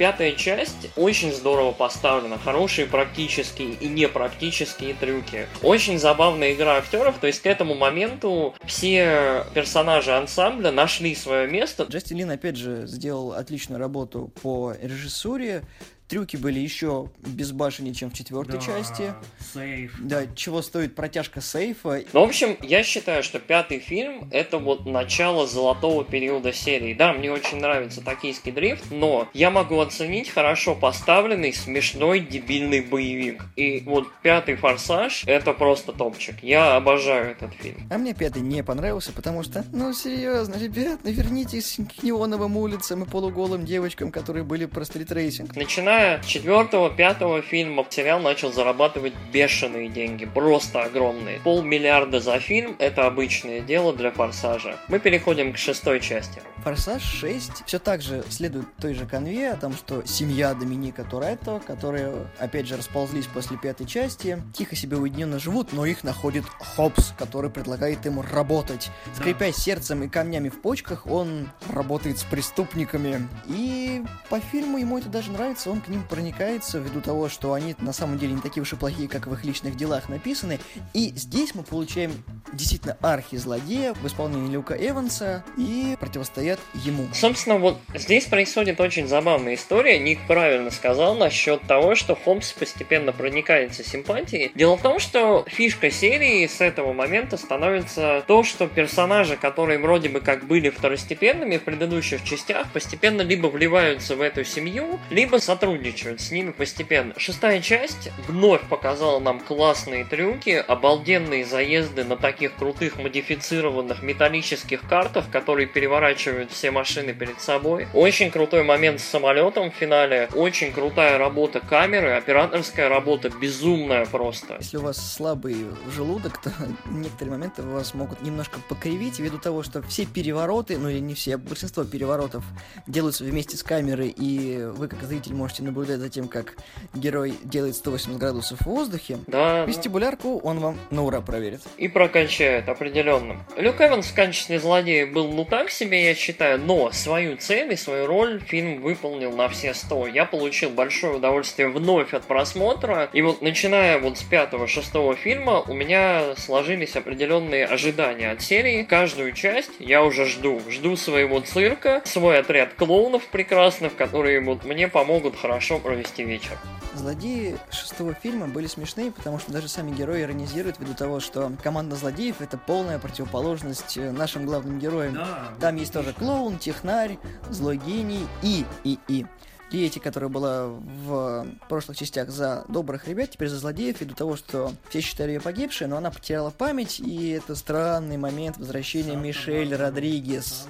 пятая 0.00 0.32
часть 0.32 0.88
очень 0.96 1.30
здорово 1.30 1.72
поставлена. 1.72 2.38
Хорошие 2.38 2.86
практические 2.86 3.74
и 3.74 3.86
непрактические 3.86 4.94
трюки. 4.94 5.46
Очень 5.62 5.98
забавная 5.98 6.54
игра 6.54 6.76
актеров. 6.76 7.18
То 7.18 7.26
есть 7.26 7.42
к 7.42 7.46
этому 7.46 7.74
моменту 7.74 8.54
все 8.64 9.44
персонажи 9.52 10.10
ансамбля 10.16 10.70
нашли 10.72 11.14
свое 11.14 11.46
место. 11.48 11.82
Джастин 11.82 12.16
Лин, 12.16 12.30
опять 12.30 12.56
же, 12.56 12.86
сделал 12.86 13.34
отличную 13.34 13.78
работу 13.78 14.32
по 14.40 14.72
режиссуре 14.80 15.64
трюки 16.10 16.36
были 16.36 16.58
еще 16.58 17.08
безбашеннее, 17.18 17.94
чем 17.94 18.10
в 18.10 18.14
четвертой 18.14 18.58
да, 18.58 18.66
части. 18.66 19.14
Сейф. 19.54 19.94
Да, 20.00 20.26
чего 20.34 20.60
стоит 20.60 20.96
протяжка 20.96 21.40
сейфа. 21.40 22.02
Ну, 22.12 22.20
в 22.20 22.28
общем, 22.28 22.56
я 22.62 22.82
считаю, 22.82 23.22
что 23.22 23.38
пятый 23.38 23.78
фильм 23.78 24.28
это 24.32 24.58
вот 24.58 24.86
начало 24.86 25.46
золотого 25.46 26.04
периода 26.04 26.52
серии. 26.52 26.94
Да, 26.94 27.12
мне 27.12 27.30
очень 27.30 27.58
нравится 27.58 28.00
токийский 28.02 28.50
дрифт, 28.50 28.90
но 28.90 29.28
я 29.32 29.50
могу 29.50 29.78
оценить 29.78 30.28
хорошо 30.28 30.74
поставленный, 30.74 31.52
смешной, 31.52 32.20
дебильный 32.20 32.80
боевик. 32.80 33.44
И 33.54 33.80
вот 33.86 34.08
пятый 34.22 34.56
форсаж 34.56 35.22
это 35.26 35.52
просто 35.52 35.92
топчик. 35.92 36.42
Я 36.42 36.74
обожаю 36.74 37.30
этот 37.30 37.54
фильм. 37.54 37.88
А 37.88 37.98
мне 37.98 38.14
пятый 38.14 38.42
не 38.42 38.64
понравился, 38.64 39.12
потому 39.12 39.44
что, 39.44 39.64
ну 39.72 39.92
серьезно, 39.92 40.56
ребят, 40.56 41.00
ну 41.04 41.10
вернитесь 41.12 41.78
к 41.96 42.02
неоновым 42.02 42.56
улицам 42.56 43.04
и 43.04 43.08
полуголым 43.08 43.64
девочкам, 43.64 44.10
которые 44.10 44.42
были 44.42 44.66
про 44.66 44.84
стритрейсинг. 44.84 45.54
Начиная 45.54 45.99
с 46.00 46.26
четвертого, 46.26 46.90
пятого 46.90 47.42
фильма 47.42 47.84
сериал 47.90 48.20
начал 48.20 48.52
зарабатывать 48.52 49.12
бешеные 49.32 49.88
деньги, 49.88 50.24
просто 50.24 50.82
огромные. 50.82 51.40
Полмиллиарда 51.40 52.20
за 52.20 52.38
фильм– 52.38 52.76
это 52.78 53.06
обычное 53.06 53.60
дело 53.60 53.94
для 53.94 54.10
«Форсажа». 54.10 54.76
Мы 54.88 54.98
переходим 54.98 55.52
к 55.52 55.58
шестой 55.58 56.00
части. 56.00 56.40
«Форсаж 56.64 57.02
6» 57.02 57.64
все 57.66 57.78
так 57.78 58.02
же 58.02 58.22
следует 58.28 58.66
той 58.76 58.94
же 58.94 59.06
канве 59.06 59.50
о 59.50 59.56
том, 59.56 59.72
что 59.74 60.04
семья 60.06 60.54
Доминика 60.54 61.04
Торетто, 61.04 61.60
которые, 61.66 62.26
опять 62.38 62.66
же, 62.66 62.76
расползлись 62.76 63.26
после 63.26 63.56
пятой 63.56 63.86
части, 63.86 64.42
тихо 64.54 64.76
себе 64.76 64.96
уединенно 64.96 65.38
живут, 65.38 65.72
но 65.72 65.86
их 65.86 66.04
находит 66.04 66.44
Хопс, 66.76 67.12
который 67.18 67.50
предлагает 67.50 68.04
ему 68.04 68.22
работать. 68.22 68.90
Скрипя 69.16 69.52
сердцем 69.52 70.02
и 70.02 70.08
камнями 70.08 70.48
в 70.48 70.60
почках, 70.60 71.06
он 71.06 71.50
работает 71.70 72.18
с 72.18 72.24
преступниками. 72.24 73.28
И 73.46 74.02
по 74.28 74.40
фильму 74.40 74.78
ему 74.78 74.98
это 74.98 75.08
даже 75.08 75.30
нравится, 75.32 75.70
он 75.70 75.80
к 75.80 75.89
ним 75.90 76.04
проникается 76.04 76.78
ввиду 76.78 77.00
того, 77.00 77.28
что 77.28 77.52
они 77.52 77.74
на 77.78 77.92
самом 77.92 78.18
деле 78.18 78.34
не 78.34 78.40
такие 78.40 78.62
уж 78.62 78.72
и 78.72 78.76
плохие, 78.76 79.08
как 79.08 79.26
в 79.26 79.34
их 79.34 79.44
личных 79.44 79.76
делах 79.76 80.08
написаны. 80.08 80.58
И 80.94 81.12
здесь 81.16 81.54
мы 81.54 81.62
получаем 81.62 82.12
действительно 82.52 82.96
архизлодея 83.00 83.94
в 83.94 84.06
исполнении 84.06 84.50
Люка 84.50 84.74
Эванса 84.74 85.44
и 85.56 85.96
противостоят 86.00 86.60
ему. 86.74 87.08
Собственно, 87.12 87.58
вот 87.58 87.78
здесь 87.94 88.26
происходит 88.26 88.80
очень 88.80 89.06
забавная 89.06 89.54
история. 89.54 89.98
Ник 89.98 90.20
правильно 90.26 90.70
сказал 90.70 91.14
насчет 91.14 91.62
того, 91.66 91.94
что 91.94 92.14
Холмс 92.14 92.52
постепенно 92.52 93.12
проникается 93.12 93.84
симпатией. 93.84 94.52
Дело 94.54 94.76
в 94.76 94.82
том, 94.82 94.98
что 94.98 95.44
фишка 95.46 95.90
серии 95.90 96.46
с 96.46 96.60
этого 96.60 96.92
момента 96.92 97.36
становится 97.36 98.24
то, 98.26 98.42
что 98.42 98.66
персонажи, 98.66 99.36
которые 99.36 99.78
вроде 99.78 100.08
бы 100.08 100.20
как 100.20 100.46
были 100.46 100.70
второстепенными 100.70 101.58
в 101.58 101.62
предыдущих 101.62 102.24
частях, 102.24 102.70
постепенно 102.72 103.22
либо 103.22 103.46
вливаются 103.46 104.16
в 104.16 104.20
эту 104.20 104.44
семью, 104.44 104.98
либо 105.10 105.36
сотрудничают 105.38 106.20
с 106.20 106.30
ними 106.30 106.50
постепенно. 106.50 107.14
Шестая 107.16 107.60
часть 107.60 108.10
вновь 108.26 108.62
показала 108.68 109.20
нам 109.20 109.40
классные 109.40 110.04
трюки, 110.04 110.62
обалденные 110.66 111.44
заезды 111.44 112.04
на 112.04 112.16
таких 112.40 112.56
крутых 112.56 112.96
модифицированных 112.96 114.02
металлических 114.02 114.80
картах, 114.88 115.30
которые 115.30 115.66
переворачивают 115.66 116.50
все 116.50 116.70
машины 116.70 117.12
перед 117.12 117.38
собой. 117.38 117.86
Очень 117.92 118.30
крутой 118.30 118.62
момент 118.62 119.00
с 119.00 119.04
самолетом 119.04 119.70
в 119.70 119.74
финале, 119.74 120.30
очень 120.34 120.72
крутая 120.72 121.18
работа 121.18 121.60
камеры, 121.60 122.12
операторская 122.12 122.88
работа 122.88 123.28
безумная 123.28 124.06
просто. 124.06 124.56
Если 124.58 124.78
у 124.78 124.80
вас 124.80 124.96
слабый 124.96 125.66
желудок, 125.94 126.40
то 126.40 126.50
некоторые 126.90 127.32
моменты 127.32 127.60
вас 127.60 127.92
могут 127.92 128.22
немножко 128.22 128.58
покривить 128.70 129.18
ввиду 129.18 129.36
того, 129.36 129.62
что 129.62 129.82
все 129.82 130.06
перевороты, 130.06 130.78
ну 130.78 130.88
или 130.88 131.00
не 131.00 131.12
все, 131.12 131.34
а 131.34 131.38
большинство 131.38 131.84
переворотов 131.84 132.42
делаются 132.86 133.24
вместе 133.24 133.58
с 133.58 133.62
камерой, 133.62 134.14
и 134.16 134.64
вы 134.64 134.88
как 134.88 135.02
зритель 135.02 135.34
можете 135.34 135.62
наблюдать 135.62 135.98
за 135.98 136.08
тем, 136.08 136.26
как 136.26 136.54
герой 136.94 137.34
делает 137.44 137.76
180 137.76 138.18
градусов 138.18 138.60
в 138.60 138.64
воздухе. 138.64 139.18
Да. 139.26 139.66
Вестибулярку 139.66 140.38
он 140.38 140.60
вам 140.60 140.78
на 140.90 141.04
ура 141.04 141.20
проверит. 141.20 141.60
И 141.76 141.88
прокачает 142.30 142.68
определенно. 142.68 143.36
Люк 143.56 143.80
Эванс 143.80 144.06
в 144.06 144.14
качестве 144.14 144.60
злодея 144.60 145.06
был 145.06 145.28
ну 145.32 145.44
так 145.44 145.70
себе, 145.70 146.04
я 146.06 146.14
считаю, 146.14 146.58
но 146.60 146.92
свою 146.92 147.36
цель 147.36 147.72
и 147.72 147.76
свою 147.76 148.06
роль 148.06 148.40
фильм 148.46 148.80
выполнил 148.80 149.32
на 149.32 149.48
все 149.48 149.74
сто. 149.74 150.06
Я 150.06 150.24
получил 150.24 150.70
большое 150.70 151.16
удовольствие 151.16 151.68
вновь 151.68 152.14
от 152.14 152.24
просмотра. 152.24 153.10
И 153.12 153.22
вот 153.22 153.42
начиная 153.42 153.98
вот 153.98 154.18
с 154.18 154.22
пятого-шестого 154.22 155.16
фильма 155.16 155.60
у 155.60 155.74
меня 155.74 156.36
сложились 156.36 156.96
определенные 156.96 157.66
ожидания 157.66 158.30
от 158.30 158.42
серии. 158.42 158.84
Каждую 158.84 159.32
часть 159.32 159.72
я 159.80 160.04
уже 160.04 160.26
жду. 160.26 160.60
Жду 160.68 160.96
своего 160.96 161.40
цирка, 161.40 162.00
свой 162.04 162.38
отряд 162.38 162.74
клоунов 162.74 163.26
прекрасных, 163.26 163.96
которые 163.96 164.40
вот 164.40 164.64
мне 164.64 164.86
помогут 164.86 165.36
хорошо 165.36 165.78
провести 165.78 166.22
вечер. 166.24 166.56
Злодеи 166.94 167.58
шестого 167.70 168.14
фильма 168.14 168.48
были 168.48 168.66
смешные, 168.66 169.12
потому 169.12 169.38
что 169.38 169.52
даже 169.52 169.68
сами 169.68 169.92
герои 169.92 170.22
иронизируют 170.22 170.78
ввиду 170.78 170.94
того, 170.94 171.20
что 171.20 171.52
команда 171.62 171.96
злодеев 171.96 172.40
это 172.40 172.58
полная 172.58 172.98
противоположность 172.98 173.96
э, 173.96 174.10
нашим 174.10 174.44
главным 174.46 174.78
героям. 174.78 175.14
Да. 175.14 175.52
Там 175.60 175.76
есть 175.76 175.92
тоже 175.92 176.12
клоун, 176.12 176.58
технарь, 176.58 177.18
злой 177.48 177.76
гений 177.76 178.26
и 178.42 178.64
и 178.84 178.98
и. 179.08 179.26
И 179.70 179.86
эти, 179.86 180.00
которая 180.00 180.28
была 180.28 180.66
в 180.66 181.46
прошлых 181.68 181.96
частях 181.96 182.30
за 182.30 182.64
добрых 182.68 183.06
ребят, 183.06 183.30
теперь 183.30 183.48
за 183.48 183.58
злодеев, 183.58 184.00
ввиду 184.00 184.14
того, 184.14 184.34
что 184.36 184.72
все 184.88 185.00
считали 185.00 185.32
ее 185.32 185.40
погибшей, 185.40 185.86
но 185.86 185.96
она 185.96 186.10
потеряла 186.10 186.50
память, 186.50 186.98
и 186.98 187.30
это 187.30 187.54
странный 187.54 188.16
момент 188.16 188.58
возвращения 188.58 189.12
Санта 189.12 189.26
Мишель 189.26 189.74
Родригес. 189.76 190.66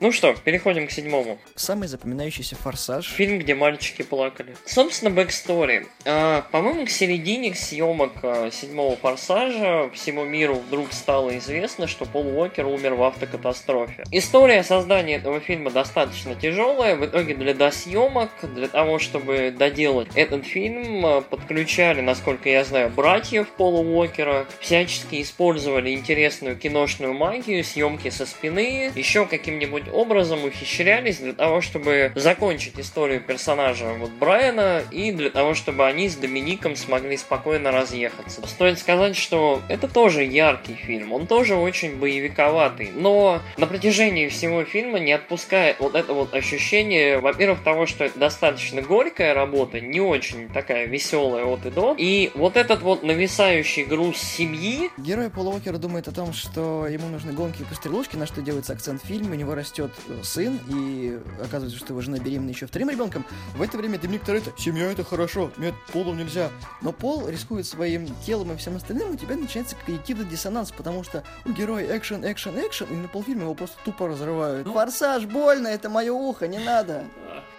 Ну 0.00 0.12
что, 0.12 0.34
переходим 0.34 0.86
к 0.86 0.90
седьмому. 0.90 1.38
Самый 1.54 1.88
запоминающийся 1.88 2.56
форсаж. 2.56 3.06
Фильм, 3.06 3.38
где 3.38 3.54
мальчики 3.54 4.02
плакали. 4.02 4.56
Собственно, 4.66 5.10
backstory. 5.10 5.86
А, 6.04 6.42
по-моему, 6.50 6.86
к 6.86 6.90
середине 6.90 7.54
съемок 7.54 8.12
а, 8.22 8.50
седьмого 8.50 8.96
форсажа 8.96 9.90
всему 9.94 10.24
миру 10.24 10.56
вдруг 10.56 10.92
стало 10.92 11.38
известно, 11.38 11.86
что 11.86 12.06
Пол 12.06 12.26
Уокер 12.26 12.66
умер 12.66 12.94
в 12.94 13.02
автокатастрофе. 13.04 14.04
История 14.10 14.62
создания 14.62 15.16
этого 15.16 15.40
фильма 15.40 15.70
достаточно 15.70 16.34
тяжелая. 16.34 16.96
В 16.96 17.06
итоге 17.06 17.34
для 17.34 17.54
досъемок, 17.54 18.30
для 18.42 18.68
того, 18.68 18.98
чтобы 18.98 19.54
доделать 19.56 20.08
этот 20.14 20.44
фильм, 20.44 21.06
а, 21.06 21.20
подключали, 21.20 22.00
насколько 22.00 22.48
я 22.48 22.64
знаю, 22.64 22.90
братьев 22.90 23.48
Пола 23.48 23.80
Уокера, 23.80 24.46
всячески 24.60 25.22
использовали 25.22 25.94
интересную 25.94 26.56
киношную 26.56 27.14
магию, 27.14 27.62
съемки 27.62 28.10
со 28.10 28.26
спины, 28.26 28.90
еще 28.94 29.26
каким-нибудь 29.26 29.83
образом 29.88 30.44
ухищрялись 30.44 31.18
для 31.18 31.32
того, 31.32 31.60
чтобы 31.60 32.12
закончить 32.14 32.78
историю 32.78 33.20
персонажа 33.20 33.92
вот 33.98 34.10
Брайана 34.10 34.82
и 34.90 35.12
для 35.12 35.30
того, 35.30 35.54
чтобы 35.54 35.86
они 35.86 36.08
с 36.08 36.16
Домиником 36.16 36.76
смогли 36.76 37.16
спокойно 37.16 37.70
разъехаться. 37.70 38.46
Стоит 38.46 38.78
сказать, 38.78 39.16
что 39.16 39.62
это 39.68 39.88
тоже 39.88 40.24
яркий 40.24 40.74
фильм, 40.74 41.12
он 41.12 41.26
тоже 41.26 41.54
очень 41.56 41.96
боевиковатый, 41.96 42.90
но 42.94 43.40
на 43.56 43.66
протяжении 43.66 44.28
всего 44.28 44.64
фильма 44.64 44.98
не 44.98 45.12
отпускает 45.12 45.76
вот 45.80 45.94
это 45.94 46.12
вот 46.12 46.34
ощущение, 46.34 47.18
во-первых, 47.18 47.62
того, 47.62 47.86
что 47.86 48.04
это 48.04 48.18
достаточно 48.18 48.82
горькая 48.82 49.34
работа, 49.34 49.80
не 49.80 50.00
очень 50.00 50.48
такая 50.48 50.86
веселая 50.86 51.44
от 51.44 51.66
и 51.66 51.70
до, 51.70 51.94
и 51.98 52.30
вот 52.34 52.56
этот 52.56 52.82
вот 52.82 53.02
нависающий 53.02 53.84
груз 53.84 54.18
семьи. 54.18 54.90
Герой 54.96 55.30
Пола 55.30 55.50
Уокера 55.50 55.78
думает 55.78 56.08
о 56.08 56.12
том, 56.12 56.32
что 56.32 56.86
ему 56.86 57.08
нужны 57.08 57.32
гонки 57.32 57.62
и 57.62 57.64
пострелушки, 57.64 58.16
на 58.16 58.26
что 58.26 58.40
делается 58.40 58.72
акцент 58.72 59.02
в 59.02 59.06
фильме, 59.06 59.32
у 59.32 59.34
него 59.34 59.54
растет 59.54 59.73
растет 59.74 59.90
сын, 60.22 60.60
и 60.68 61.18
оказывается, 61.42 61.78
что 61.78 61.88
его 61.88 62.00
жена 62.00 62.18
беременна 62.18 62.50
еще 62.50 62.66
вторым 62.66 62.90
ребенком, 62.90 63.24
в 63.56 63.62
это 63.62 63.76
время 63.76 63.98
Доминик 63.98 64.24
Торетто, 64.24 64.52
семья 64.56 64.90
это 64.90 65.04
хорошо, 65.04 65.50
нет, 65.56 65.74
Полу 65.92 66.14
нельзя. 66.14 66.50
Но 66.80 66.92
Пол 66.92 67.28
рискует 67.28 67.66
своим 67.66 68.08
телом 68.24 68.52
и 68.52 68.56
всем 68.56 68.76
остальным, 68.76 69.10
у 69.10 69.16
тебя 69.16 69.36
начинается 69.36 69.76
когнитивный 69.76 70.26
диссонанс, 70.26 70.70
потому 70.70 71.02
что 71.02 71.24
у 71.44 71.50
героя 71.50 71.96
экшен, 71.96 72.24
экшен, 72.24 72.58
экшен, 72.58 72.86
и 72.90 72.94
на 72.94 73.08
полфильма 73.08 73.42
его 73.42 73.54
просто 73.54 73.76
тупо 73.84 74.06
разрывают. 74.06 74.66
Ну... 74.66 74.72
Форсаж, 74.72 75.26
больно, 75.26 75.68
это 75.68 75.88
мое 75.88 76.12
ухо, 76.12 76.46
не 76.46 76.58
надо. 76.58 77.04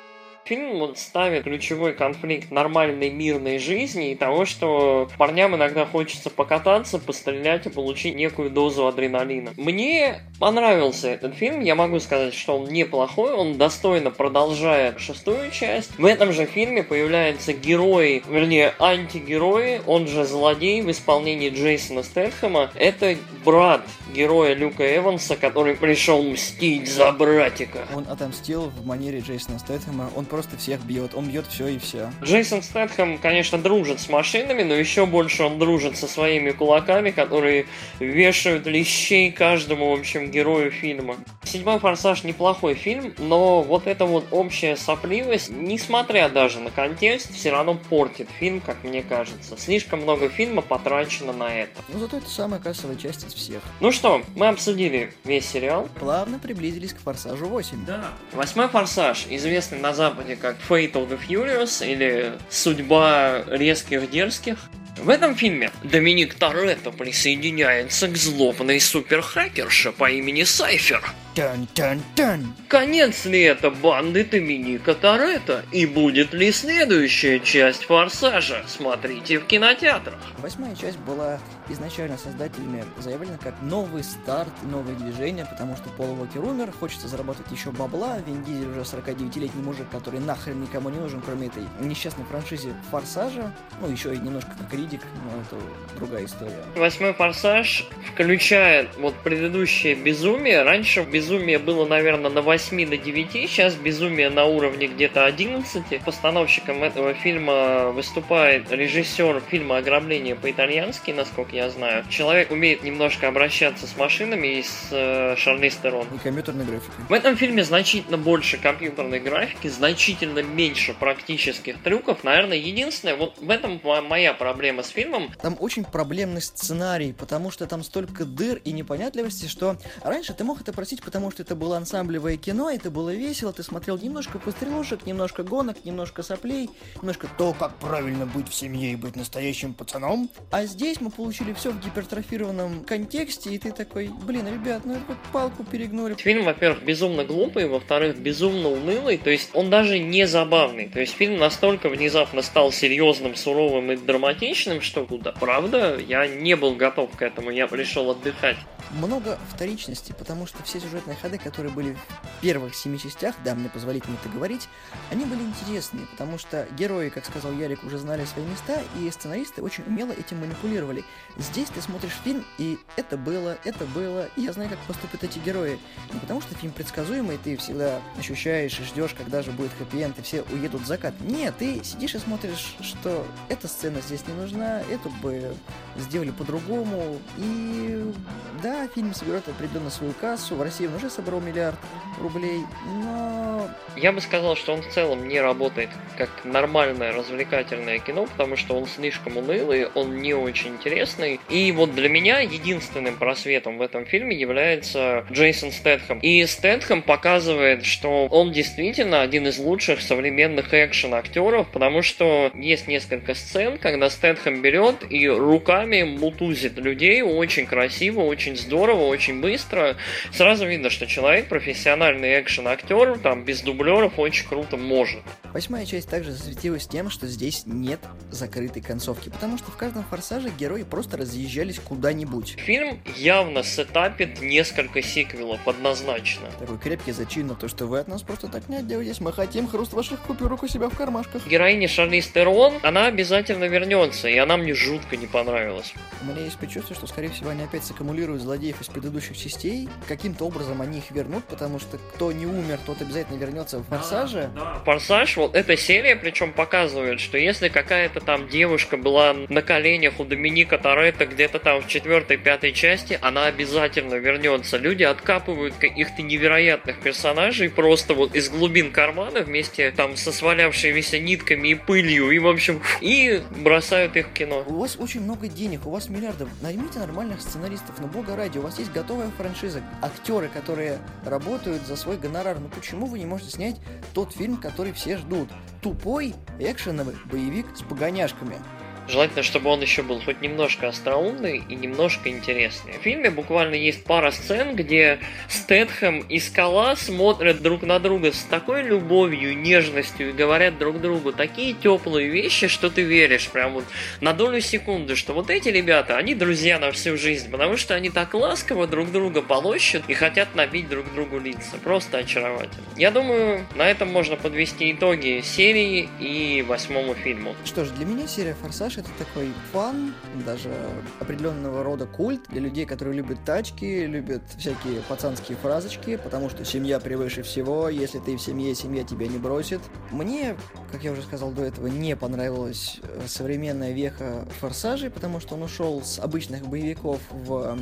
Фильм 0.45 0.95
ставит 0.95 1.45
ключевой 1.45 1.93
конфликт 1.93 2.51
нормальной 2.51 3.09
мирной 3.09 3.57
жизни 3.57 4.11
и 4.11 4.15
того, 4.15 4.45
что 4.45 5.09
парням 5.17 5.55
иногда 5.55 5.87
хочется 5.87 6.29
покататься, 6.29 6.99
пострелять 6.99 7.65
и 7.65 7.69
получить 7.69 8.15
некую 8.15 8.51
дозу 8.51 8.85
адреналина. 8.85 9.53
Мне 9.57 10.21
понравился 10.39 11.09
этот 11.09 11.33
фильм, 11.33 11.61
я 11.61 11.73
могу 11.73 11.99
сказать, 11.99 12.35
что 12.35 12.59
он 12.59 12.67
неплохой, 12.67 13.33
он 13.33 13.57
достойно 13.57 14.11
продолжает 14.11 14.99
шестую 14.99 15.49
часть. 15.49 15.97
В 15.97 16.05
этом 16.05 16.31
же 16.31 16.45
фильме 16.45 16.83
появляются 16.83 17.51
герои, 17.51 18.21
вернее, 18.29 18.75
антигерои, 18.77 19.81
он 19.87 20.07
же 20.07 20.25
злодей 20.25 20.83
в 20.83 20.91
исполнении 20.91 21.49
Джейсона 21.49 22.03
Стэтхэма. 22.03 22.69
Это 22.75 23.17
брат 23.43 23.81
героя 24.13 24.53
Люка 24.53 24.95
Эванса, 24.95 25.35
который 25.37 25.75
пришел 25.75 26.21
мстить 26.21 26.87
за 26.87 27.11
братика. 27.11 27.87
Он 27.95 28.05
отомстил 28.07 28.71
в 28.77 28.85
манере 28.85 29.21
Джейсона 29.21 29.57
Стэтхэма, 29.57 30.11
он 30.15 30.25
просто 30.35 30.57
всех 30.57 30.81
бьет. 30.81 31.15
Он 31.15 31.29
бьет 31.29 31.47
все 31.47 31.67
и 31.67 31.77
все. 31.77 32.11
Джейсон 32.21 32.61
Стэтхэм, 32.61 33.19
конечно, 33.19 33.57
дружит 33.57 34.01
с 34.01 34.09
машинами, 34.09 34.63
но 34.63 34.73
еще 34.73 35.05
больше 35.05 35.43
он 35.43 35.59
дружит 35.59 35.95
со 35.97 36.07
своими 36.07 36.51
кулаками, 36.51 37.11
которые 37.11 37.67
вешают 37.99 38.65
лещей 38.67 39.31
каждому, 39.31 39.95
в 39.95 39.99
общем, 39.99 40.29
герою 40.29 40.71
фильма. 40.71 41.15
Седьмой 41.45 41.79
форсаж 41.79 42.25
неплохой 42.25 42.73
фильм, 42.73 43.13
но 43.17 43.61
вот 43.61 43.87
эта 43.87 44.05
вот 44.05 44.25
общая 44.31 44.75
сопливость, 44.75 45.51
несмотря 45.51 46.27
даже 46.27 46.59
на 46.59 46.69
контекст, 46.69 47.33
все 47.33 47.51
равно 47.51 47.75
портит 47.89 48.27
фильм, 48.37 48.59
как 48.59 48.83
мне 48.83 49.03
кажется. 49.03 49.55
Слишком 49.57 50.01
много 50.01 50.27
фильма 50.27 50.61
потрачено 50.61 51.31
на 51.31 51.55
это. 51.55 51.81
Ну 51.87 51.99
зато 51.99 52.17
это 52.17 52.29
самая 52.29 52.59
кассовая 52.59 52.97
часть 52.97 53.25
из 53.25 53.33
всех. 53.33 53.61
Ну 53.79 53.93
что, 53.93 54.21
мы 54.35 54.49
обсудили 54.49 55.13
весь 55.23 55.47
сериал. 55.47 55.87
Плавно 55.97 56.39
приблизились 56.39 56.91
к 56.91 56.99
форсажу 56.99 57.45
8. 57.45 57.85
Да. 57.85 58.09
Восьмой 58.33 58.67
форсаж, 58.67 59.27
известный 59.29 59.79
на 59.79 59.93
Западе 59.93 60.24
как 60.33 60.57
Fate 60.67 60.93
of 60.93 61.09
the 61.09 61.19
Furious 61.27 61.85
или 61.87 62.33
Судьба 62.49 63.43
резких 63.47 64.09
дерзких. 64.09 64.57
В 64.97 65.09
этом 65.09 65.35
фильме 65.35 65.71
Доминик 65.83 66.33
Торетто 66.35 66.91
присоединяется 66.91 68.07
к 68.07 68.15
злобной 68.17 68.79
суперхакерше 68.79 69.91
по 69.91 70.09
имени 70.09 70.43
Сайфер. 70.43 71.03
Тан-тан-тан. 71.35 72.55
Конец 72.69 73.25
ли 73.25 73.41
это 73.41 73.69
банды 73.69 74.23
Доминика 74.23 74.95
Торетто? 74.95 75.65
И 75.73 75.85
будет 75.85 76.33
ли 76.33 76.49
следующая 76.53 77.41
часть 77.41 77.83
Форсажа? 77.83 78.63
Смотрите 78.67 79.39
в 79.39 79.45
кинотеатрах. 79.45 80.15
Восьмая 80.37 80.73
часть 80.77 80.97
была 80.99 81.39
изначально 81.67 82.17
создателями 82.17 82.85
заявлена 82.99 83.37
как 83.37 83.55
новый 83.61 84.03
старт, 84.03 84.51
новое 84.63 84.95
движение, 84.95 85.45
потому 85.45 85.75
что 85.75 85.89
Пол 85.89 86.17
Уокер 86.19 86.41
умер, 86.41 86.71
хочется 86.79 87.09
заработать 87.09 87.51
еще 87.51 87.71
бабла, 87.71 88.19
Вин 88.25 88.43
Дизель 88.43 88.69
уже 88.69 88.81
49-летний 88.81 89.61
мужик, 89.61 89.87
который 89.91 90.21
нахрен 90.21 90.61
никому 90.61 90.89
не 90.89 90.99
нужен, 90.99 91.21
кроме 91.21 91.47
этой 91.47 91.63
несчастной 91.81 92.25
франшизе 92.25 92.73
Форсажа, 92.91 93.53
ну 93.81 93.89
еще 93.89 94.13
и 94.13 94.17
немножко 94.17 94.51
как 94.57 94.71
Ридик, 94.73 95.01
но 95.25 95.41
это 95.41 95.65
другая 95.97 96.25
история. 96.25 96.63
Восьмой 96.75 97.13
Форсаж 97.13 97.87
включает 98.13 98.89
вот 98.97 99.15
предыдущее 99.15 99.95
безумие. 99.95 100.63
Раньше 100.63 101.03
безумие 101.25 101.57
было, 101.57 101.87
наверное, 101.87 102.29
на 102.29 102.41
8 102.41 102.87
на 102.87 102.97
9, 102.97 103.31
сейчас 103.31 103.73
безумие 103.73 104.29
на 104.29 104.45
уровне 104.45 104.85
где-то 104.85 105.25
11. 105.25 106.03
Постановщиком 106.05 106.83
этого 106.83 107.15
фильма 107.15 107.89
выступает 107.89 108.71
режиссер 108.71 109.41
фильма 109.49 109.77
«Ограбление 109.77 110.35
по-итальянски», 110.35 111.09
насколько 111.09 111.55
я 111.55 111.71
знаю. 111.71 112.05
Человек 112.09 112.51
умеет 112.51 112.83
немножко 112.83 113.27
обращаться 113.27 113.87
с 113.87 113.97
машинами 113.97 114.59
и 114.59 114.63
с 114.63 114.89
э, 114.91 115.35
Шарлиз 115.35 115.77
Терон. 115.77 116.05
И 116.13 116.19
компьютерной 116.19 116.65
графикой. 116.65 117.05
В 117.09 117.13
этом 117.13 117.35
фильме 117.35 117.63
значительно 117.63 118.17
больше 118.19 118.57
компьютерной 118.59 119.19
графики, 119.19 119.67
значительно 119.67 120.43
меньше 120.43 120.93
практических 120.93 121.81
трюков. 121.81 122.23
Наверное, 122.23 122.57
единственное, 122.57 123.15
вот 123.15 123.39
в 123.39 123.49
этом 123.49 123.81
мо- 123.83 124.01
моя 124.01 124.35
проблема 124.35 124.83
с 124.83 124.89
фильмом. 124.89 125.31
Там 125.41 125.57
очень 125.59 125.85
проблемный 125.85 126.43
сценарий, 126.43 127.13
потому 127.13 127.49
что 127.49 127.65
там 127.65 127.83
столько 127.83 128.25
дыр 128.25 128.61
и 128.63 128.71
непонятливости, 128.71 129.47
что 129.47 129.77
раньше 130.03 130.35
ты 130.35 130.43
мог 130.43 130.61
это 130.61 130.71
просить, 130.71 131.01
потому 131.01 131.14
что 131.31 131.43
это 131.43 131.55
было 131.55 131.77
ансамблевое 131.77 132.37
кино, 132.37 132.69
это 132.69 132.91
было 132.91 133.13
весело, 133.13 133.51
ты 133.53 133.63
смотрел 133.63 133.97
немножко 133.97 134.39
пострелушек, 134.39 135.05
немножко 135.05 135.43
гонок, 135.43 135.83
немножко 135.85 136.23
соплей, 136.23 136.69
немножко 137.01 137.27
то, 137.37 137.53
как 137.53 137.75
правильно 137.75 138.25
быть 138.25 138.49
в 138.49 138.53
семье 138.53 138.93
и 138.93 138.95
быть 138.95 139.15
настоящим 139.15 139.73
пацаном. 139.73 140.29
А 140.51 140.65
здесь 140.65 141.01
мы 141.01 141.09
получили 141.09 141.53
все 141.53 141.71
в 141.71 141.79
гипертрофированном 141.79 142.83
контексте, 142.85 143.53
и 143.53 143.57
ты 143.57 143.71
такой, 143.71 144.09
блин, 144.23 144.47
ребят, 144.47 144.85
ну 144.85 144.95
как 145.07 145.17
палку 145.31 145.63
перегнули. 145.63 146.15
Фильм, 146.15 146.45
во-первых, 146.45 146.83
безумно 146.83 147.23
глупый, 147.25 147.67
во-вторых, 147.67 148.17
безумно 148.17 148.69
унылый, 148.69 149.17
то 149.17 149.29
есть 149.29 149.49
он 149.53 149.69
даже 149.69 149.99
не 149.99 150.27
забавный. 150.27 150.89
То 150.89 150.99
есть 150.99 151.13
фильм 151.13 151.37
настолько 151.37 151.89
внезапно 151.89 152.41
стал 152.41 152.71
серьезным, 152.71 153.35
суровым 153.35 153.91
и 153.91 153.95
драматичным, 153.95 154.81
что 154.81 155.05
куда. 155.05 155.31
Правда, 155.33 155.97
я 155.97 156.27
не 156.27 156.55
был 156.55 156.75
готов 156.75 157.15
к 157.15 157.21
этому, 157.21 157.51
я 157.51 157.67
пришел 157.67 158.09
отдыхать. 158.11 158.57
Много 158.91 159.37
вторичности, 159.53 160.13
потому 160.17 160.45
что 160.45 160.63
все 160.63 160.79
сюжетные 160.79 161.17
ходы, 161.21 161.37
которые 161.37 161.73
были 161.73 161.93
в 161.93 162.41
первых 162.41 162.75
семи 162.75 162.99
частях, 162.99 163.35
да, 163.43 163.55
мне 163.55 163.67
позволить 163.69 164.07
мне 164.07 164.17
это 164.21 164.29
говорить, 164.29 164.69
они 165.11 165.25
были 165.25 165.41
интересные, 165.41 166.05
потому 166.07 166.37
что 166.37 166.67
герои, 166.77 167.09
как 167.09 167.25
сказал 167.25 167.51
Ярик, 167.51 167.83
уже 167.83 167.97
знали 167.97 168.25
свои 168.25 168.45
места, 168.45 168.81
и 168.99 169.09
сценаристы 169.11 169.61
очень 169.61 169.83
умело 169.85 170.11
этим 170.11 170.39
манипулировали. 170.39 171.03
Здесь 171.37 171.69
ты 171.69 171.81
смотришь 171.81 172.17
фильм, 172.23 172.45
и 172.57 172.77
это 172.95 173.17
было, 173.17 173.57
это 173.65 173.85
было, 173.85 174.29
и 174.35 174.41
я 174.41 174.53
знаю, 174.53 174.69
как 174.69 174.79
поступят 174.79 175.23
эти 175.23 175.39
герои. 175.39 175.79
Не 176.13 176.19
потому 176.19 176.41
что 176.41 176.55
фильм 176.55 176.71
предсказуемый, 176.71 177.37
ты 177.37 177.57
всегда 177.57 178.01
ощущаешь 178.17 178.79
и 178.79 178.83
ждешь, 178.83 179.13
когда 179.13 179.41
же 179.41 179.51
будет 179.51 179.71
хэппи-энд, 179.79 180.19
и 180.19 180.21
все 180.21 180.43
уедут 180.51 180.81
в 180.81 180.85
закат. 180.85 181.13
Нет, 181.21 181.55
ты 181.57 181.83
сидишь 181.83 182.15
и 182.15 182.19
смотришь, 182.19 182.75
что 182.81 183.25
эта 183.49 183.67
сцена 183.67 184.01
здесь 184.01 184.25
не 184.27 184.33
нужна, 184.33 184.81
эту 184.91 185.09
бы 185.21 185.55
сделали 185.97 186.31
по-другому, 186.31 187.19
и 187.37 188.13
да, 188.61 188.84
фильм 188.87 189.13
соберет 189.13 189.47
определенно 189.47 189.89
свою 189.89 190.13
кассу, 190.13 190.55
в 190.55 190.61
России 190.61 190.87
он 190.87 190.95
уже 190.95 191.09
собрал 191.09 191.39
миллиард 191.41 191.77
рублей, 192.19 192.61
но 193.03 193.69
Я 193.95 194.11
бы 194.11 194.19
сказал, 194.19 194.55
что 194.55 194.73
он 194.73 194.81
в 194.81 194.89
целом 194.89 195.27
не 195.27 195.39
работает 195.39 195.89
как 196.17 196.29
нормальное 196.43 197.13
развлекательное 197.13 197.99
кино, 197.99 198.25
потому 198.25 198.57
что 198.57 198.75
он 198.75 198.87
слишком 198.87 199.37
унылый, 199.37 199.87
он 199.87 200.17
не 200.17 200.33
очень 200.33 200.71
интересный. 200.71 201.39
И 201.49 201.71
вот 201.71 201.95
для 201.95 202.09
меня 202.09 202.39
единственным 202.39 203.15
просветом 203.15 203.77
в 203.77 203.81
этом 203.81 204.05
фильме 204.05 204.35
является 204.35 205.25
Джейсон 205.31 205.71
Стэтхэм. 205.71 206.19
И 206.19 206.45
Стэтхэм 206.45 207.03
показывает, 207.03 207.85
что 207.85 208.27
он 208.27 208.51
действительно 208.51 209.21
один 209.21 209.47
из 209.47 209.57
лучших 209.57 210.01
современных 210.01 210.73
экшен-актеров, 210.73 211.67
потому 211.71 212.01
что 212.01 212.51
есть 212.53 212.87
несколько 212.87 213.33
сцен, 213.33 213.77
когда 213.77 214.09
Стэтхэм 214.09 214.61
берет 214.61 215.05
и 215.09 215.27
руками 215.27 216.03
мутузит 216.03 216.77
людей 216.77 217.21
очень 217.21 217.65
красиво, 217.65 218.21
очень 218.21 218.57
здорово, 218.65 219.03
очень 219.03 219.41
быстро. 219.41 219.95
Сразу 220.31 220.65
видно, 220.67 220.89
что 220.89 221.07
человек 221.07 221.47
профессиональный 221.47 222.39
экшен-актер, 222.41 223.19
там 223.19 223.45
без 223.45 223.61
дублеров 223.61 224.19
очень 224.19 224.47
круто 224.47 224.77
может. 224.77 225.21
Восьмая 225.53 225.85
часть 225.85 226.09
также 226.09 226.31
засветилась 226.31 226.87
тем, 226.87 227.09
что 227.09 227.27
здесь 227.27 227.63
нет 227.65 227.99
закрытой 228.29 228.81
концовки, 228.81 229.29
потому 229.29 229.57
что 229.57 229.71
в 229.71 229.77
каждом 229.77 230.03
форсаже 230.03 230.49
герои 230.49 230.83
просто 230.83 231.17
разъезжались 231.17 231.79
куда-нибудь. 231.79 232.55
Фильм 232.57 232.99
явно 233.15 233.63
сетапит 233.63 234.41
несколько 234.41 235.01
сиквелов 235.01 235.65
однозначно. 235.67 236.49
Такой 236.59 236.77
крепкий 236.77 237.11
зачин 237.11 237.47
на 237.47 237.55
то, 237.55 237.67
что 237.67 237.85
вы 237.85 237.99
от 237.99 238.07
нас 238.07 238.21
просто 238.23 238.47
так 238.47 238.67
не 238.67 238.77
отделаетесь, 238.77 239.21
мы 239.21 239.31
хотим 239.31 239.67
хруст 239.67 239.93
ваших 239.93 240.19
купюрок 240.21 240.63
у 240.63 240.67
себя 240.67 240.89
в 240.89 240.97
кармашках. 240.97 241.47
Героиня 241.47 241.87
Шарлиз 241.87 242.27
Терон, 242.27 242.73
она 242.83 243.05
обязательно 243.05 243.65
вернется, 243.65 244.27
и 244.27 244.37
она 244.37 244.57
мне 244.57 244.73
жутко 244.73 245.15
не 245.15 245.27
понравилась. 245.27 245.93
У 246.21 246.25
меня 246.25 246.43
есть 246.43 246.57
предчувствие, 246.57 246.97
что, 246.97 247.07
скорее 247.07 247.29
всего, 247.29 247.51
они 247.51 247.63
опять 247.63 247.85
саккумулируют 247.85 248.41
злодеев 248.55 248.81
из 248.81 248.87
предыдущих 248.87 249.37
частей. 249.37 249.89
Каким-то 250.07 250.45
образом 250.45 250.81
они 250.81 250.99
их 250.99 251.11
вернут, 251.11 251.43
потому 251.45 251.77
что 251.77 251.97
кто 251.97 252.31
не 252.31 252.45
умер, 252.45 252.79
тот 252.85 253.01
обязательно 253.01 253.37
вернется 253.37 253.79
в 253.79 253.83
форсаже. 253.83 254.49
Форсаж, 254.85 255.35
вот 255.35 255.55
эта 255.55 255.75
серия, 255.75 256.15
причем 256.15 256.53
показывает, 256.53 257.19
что 257.19 257.37
если 257.37 257.67
какая-то 257.67 258.21
там 258.21 258.47
девушка 258.47 258.95
была 258.95 259.33
на 259.49 259.61
коленях 259.61 260.19
у 260.19 260.23
Доминика 260.23 260.77
Торетто 260.77 261.25
где-то 261.25 261.59
там 261.59 261.81
в 261.81 261.87
четвертой, 261.87 262.37
пятой 262.37 262.71
части, 262.71 263.19
она 263.21 263.47
обязательно 263.47 264.15
вернется. 264.15 264.77
Люди 264.77 265.03
откапывают 265.03 265.75
каких-то 265.75 266.21
невероятных 266.21 266.99
персонажей 266.99 267.69
просто 267.69 268.13
вот 268.13 268.35
из 268.35 268.49
глубин 268.49 268.91
кармана 268.91 269.41
вместе 269.41 269.91
там 269.91 270.15
со 270.15 270.31
свалявшимися 270.31 271.19
нитками 271.19 271.69
и 271.69 271.75
пылью, 271.75 272.31
и 272.31 272.39
в 272.39 272.47
общем, 272.47 272.81
и 273.01 273.41
бросают 273.57 274.15
их 274.15 274.27
в 274.27 274.33
кино. 274.33 274.63
У 274.65 274.79
вас 274.79 274.95
очень 274.97 275.21
много 275.21 275.47
денег, 275.47 275.85
у 275.85 275.89
вас 275.89 276.09
миллиардов. 276.09 276.47
Наймите 276.61 276.99
нормальных 276.99 277.41
сценаристов, 277.41 277.95
но 277.99 278.07
бога 278.07 278.35
ради, 278.35 278.44
у 278.53 278.61
вас 278.61 278.77
есть 278.79 278.91
готовая 278.91 279.29
франшиза, 279.31 279.81
актеры, 280.01 280.47
которые 280.49 280.99
работают 281.25 281.85
за 281.85 281.95
свой 281.95 282.17
гонорар. 282.17 282.59
Ну 282.59 282.69
почему 282.69 283.07
вы 283.07 283.19
не 283.19 283.25
можете 283.25 283.51
снять 283.51 283.77
тот 284.13 284.33
фильм, 284.33 284.57
который 284.57 284.93
все 284.93 285.17
ждут? 285.17 285.49
Тупой 285.81 286.35
экшеновый 286.59 287.15
боевик 287.25 287.65
с 287.75 287.81
погоняшками. 287.81 288.57
Желательно, 289.07 289.43
чтобы 289.43 289.69
он 289.69 289.81
еще 289.81 290.01
был 290.01 290.19
хоть 290.19 290.41
немножко 290.41 290.87
остроумный 290.87 291.63
и 291.69 291.75
немножко 291.75 292.29
интересный. 292.29 292.93
В 292.93 293.01
фильме 293.03 293.29
буквально 293.29 293.75
есть 293.75 294.03
пара 294.03 294.31
сцен, 294.31 294.75
где 294.75 295.19
Стэтхэм 295.47 296.21
и 296.21 296.39
Скала 296.39 296.95
смотрят 296.95 297.61
друг 297.61 297.83
на 297.83 297.99
друга 297.99 298.31
с 298.31 298.41
такой 298.43 298.81
любовью, 298.81 299.55
нежностью 299.57 300.29
и 300.29 300.33
говорят 300.33 300.79
друг 300.79 300.99
другу 301.01 301.33
такие 301.33 301.73
теплые 301.73 302.29
вещи, 302.29 302.67
что 302.67 302.89
ты 302.89 303.03
веришь 303.03 303.49
прям 303.49 303.73
вот 303.73 303.85
на 304.21 304.33
долю 304.33 304.59
секунды, 304.59 305.15
что 305.15 305.33
вот 305.33 305.51
эти 305.51 305.69
ребята, 305.69 306.17
они 306.17 306.33
друзья 306.33 306.79
на 306.79 306.91
всю 306.91 307.15
жизнь, 307.15 307.51
потому 307.51 307.77
что 307.77 307.93
они 307.93 308.09
так 308.09 308.33
ласково 308.33 308.87
друг 308.87 309.11
друга 309.11 309.43
полощут 309.43 310.03
и 310.07 310.13
хотят 310.15 310.55
набить 310.55 310.89
друг 310.89 311.13
другу 311.13 311.37
лица. 311.37 311.77
Просто 311.83 312.17
очаровательно. 312.17 312.85
Я 312.97 313.11
думаю, 313.11 313.67
на 313.75 313.87
этом 313.89 314.11
можно 314.11 314.35
подвести 314.35 314.91
итоги 314.91 315.41
серии 315.43 316.09
и 316.19 316.63
восьмому 316.63 317.13
фильму. 317.13 317.55
Что 317.65 317.85
ж, 317.85 317.89
для 317.89 318.05
меня 318.05 318.27
серия 318.27 318.55
«Форсаж» 318.55 318.94
«Форсаж»— 318.95 318.97
это 318.97 319.09
такой 319.25 319.53
фан, 319.71 320.13
даже 320.45 320.71
определенного 321.19 321.83
рода 321.83 322.05
культ 322.05 322.41
для 322.49 322.61
людей, 322.61 322.85
которые 322.85 323.15
любят 323.15 323.43
тачки, 323.45 324.05
любят 324.05 324.41
всякие 324.57 325.01
пацанские 325.07 325.57
фразочки, 325.57 326.17
потому 326.17 326.49
что 326.49 326.65
семья 326.65 326.99
превыше 326.99 327.43
всего, 327.43 327.89
если 327.89 328.19
ты 328.19 328.35
в 328.35 328.41
семье, 328.41 328.75
семья 328.75 329.03
тебя 329.03 329.27
не 329.27 329.37
бросит. 329.37 329.81
Мне, 330.11 330.55
как 330.91 331.03
я 331.03 331.11
уже 331.11 331.21
сказал 331.23 331.51
до 331.51 331.63
этого, 331.63 331.87
не 331.87 332.15
понравилась 332.15 332.99
э, 333.01 333.23
современная 333.27 333.91
веха 333.91 334.47
«Форсажей», 334.59 335.09
потому 335.09 335.39
что 335.39 335.55
он 335.55 335.63
ушел 335.63 336.01
с 336.03 336.19
обычных 336.19 336.67
боевиков 336.67 337.19
в 337.31 337.77